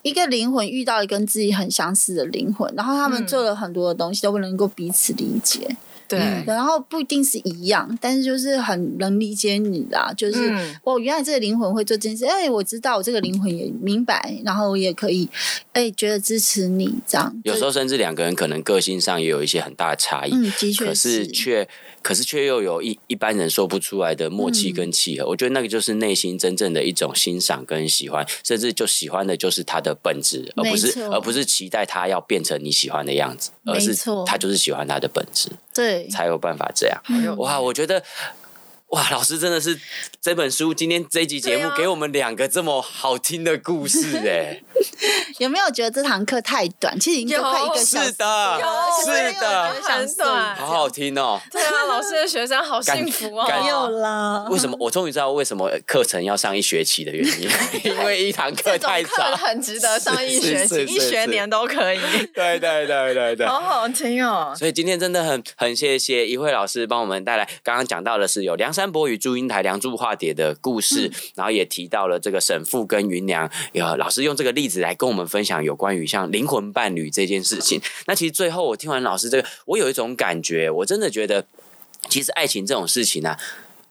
[0.00, 5.76] 一个灵魂遇到一个跟自己很相似的灵魂，然后他们做了很多的东西，都不能够彼此理解。
[6.08, 10.12] 对，然后不一定是一样，但是就是很能理解你啦。
[10.16, 15.28] 就是、嗯、哦，原来这个灵魂会做这件事，哎，我知道，我这个灵魂也明白，然后我也可以
[15.72, 17.34] 哎觉得支持你这样。
[17.44, 21.68] 有时候甚至两个人可能个性上也有一些很大的差异，嗯，的确是，可是却
[22.06, 25.26] 可是却又有一一般人说不出来的默契跟契合。
[25.26, 33.92] 嗯、我觉得那个就是内心真正的一种欣赏跟喜欢，甚至就喜欢的就是他的本质，而不是而不是期待他要变成你喜欢的样子，而是
[34.24, 37.02] 他就是喜欢他的本质，对，才有办法这样。
[37.08, 38.00] 嗯、哇，我觉得。
[38.90, 39.76] 哇，老师真的是
[40.20, 44.62] 这本书今天这一集节目给我们两个这么好听的故事哎，
[45.38, 46.98] 有没有觉得这堂课太短？
[46.98, 48.60] 其实已经快一个小时，是的，
[49.04, 51.40] 是的，很短，好好听哦。
[51.50, 53.46] 对啊，老师的学生好幸福哦。
[53.48, 54.46] 没有啦。
[54.50, 54.76] 为什么？
[54.80, 57.48] 我终于知道为什么课程要上一学期的原因，
[57.84, 61.98] 因为一堂课太长，很值得上一学期，一学年都可以。
[62.34, 64.54] 对对对对对，好好听哦。
[64.56, 73.50] 所以今天真的很很谢谢一慧老师帮我们带来，刚刚讲到的是有梁山伯与祝英台、梁祝化蝶的故事，嗯、然后也提到了这个沈复跟云娘。
[73.72, 77.80] 有老师用这个例子来跟我们分享有关于像灵魂伴侣这件事情。
[78.06, 81.46] 那其实最后我听完老师这个，我有一种感觉，我真的觉得，
[82.08, 83.38] 其实爱情这种事情呢、啊。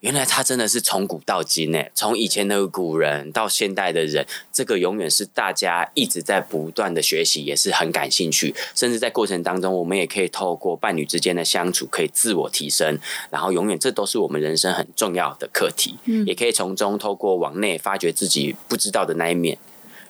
[0.01, 4.23] 原来他真的是从古到今诶，从以前的古人到现代的人，
[4.53, 8.53] 这个永远是大家一直在不断的学习，也是很感兴趣。
[8.75, 12.99] 甚至在过程当中，我们也可以透过伴侣之间的相处，可以自我提升。
[13.31, 15.95] 然后，永远这都是我们人生很重要的课题。
[16.05, 19.57] 嗯，也可以从中透过往内发掘自己不知道的那一面，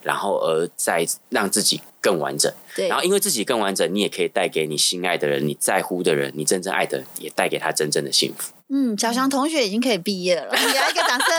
[0.05, 2.53] 然后而再让自己更完整。
[2.75, 8.53] 对，然后因为自己更完整，你也可以带给你心爱的人、你在乎的人、你真正爱的人，也带给他真正的幸福。
[8.67, 11.27] 嗯，小翔同学已经可以毕业了，给他一个掌声。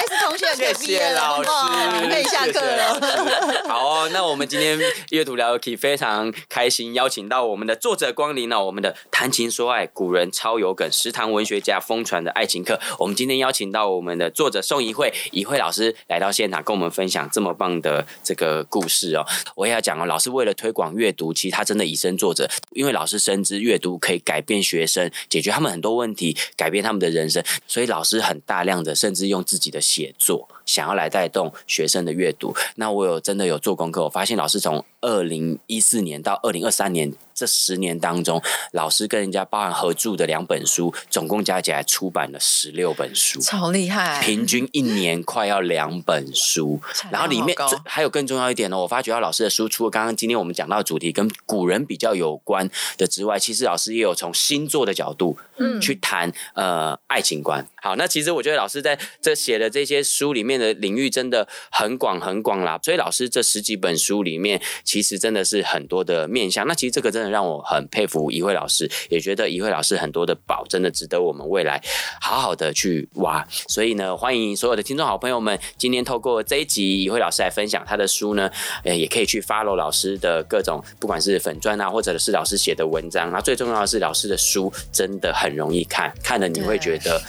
[0.00, 3.64] S 同学可以毕业了，谢谢老师，可以下课了。
[3.70, 4.76] 好哦，那我们今天
[5.10, 12.80] 阅读聊 Key 非常开心，邀请到我们的作者光临了我们的谈情说爱，古人超有梗，食堂文学家疯传的爱情课。
[12.98, 19.24] 我们今天邀请到我们的作者宋怡慧，怡慧老师来到现场，跟我们分享这么棒的这个故事哦。
[19.54, 26.36] 我也要讲哦，老师为了推广阅读，其实他真的以身作则，因为老师深知阅读可以改变学生，解决他们很多问题。
[26.56, 32.54] 改变他们的人生，所以老师很大量的，甚至用自己的写作，想要来带动学生的阅读。
[32.76, 38.40] 那我有真的有做功课，我发现老师从二零一四年到二零二三年这十年当中，
[38.72, 44.22] 老师跟人家包含合著的两本书，总共加起来出版了十六本书，超厉害！
[44.22, 47.56] 平均一年快要两本书，然后里面
[47.86, 57.66] 还有更重要一点呢，我发觉到老师的书，除了刚刚今天我们讲到的主题跟古人比较有关的之外，其实老师也有从星座的角度，嗯，去谈呃爱情观。
[57.82, 66.66] 好，那其实我觉得老师在这写的这些书里面的领域真的很广很广啦，所以老师这十几本书里面，其实真的是很多的面向。
[66.66, 71.82] 那其实这个真的让我很佩服一慧老师，也觉得一慧老师很多的宝真的值得我们未来
[72.20, 73.44] 好好的去挖。
[73.66, 78.50] 所以呢，欢迎所有的听众好朋友们，今天透过这一集一慧老师来分享他的书呢，
[78.84, 83.32] 呃，也可以去 follow 老师的各种，不管是粉钻啊，或者是老师写的文章。
[83.32, 87.20] 那最重要的是，老师的书真的很容易看，看了你会觉得。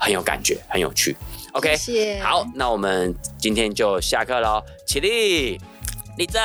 [0.00, 1.16] 很有感觉，很有趣。
[1.52, 2.20] OK，谢谢。
[2.20, 4.62] 好，那我们今天就下课喽。
[4.86, 5.58] 起立，
[6.16, 6.40] 立正，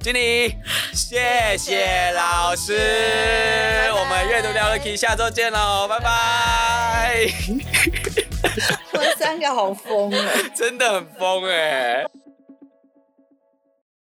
[0.00, 0.54] 敬礼。
[0.92, 7.26] 谢谢老师，拜拜，我们阅读聊了 Key，下周见喽，拜拜。
[8.92, 12.04] 我们三个好疯啊， 真的很疯哎。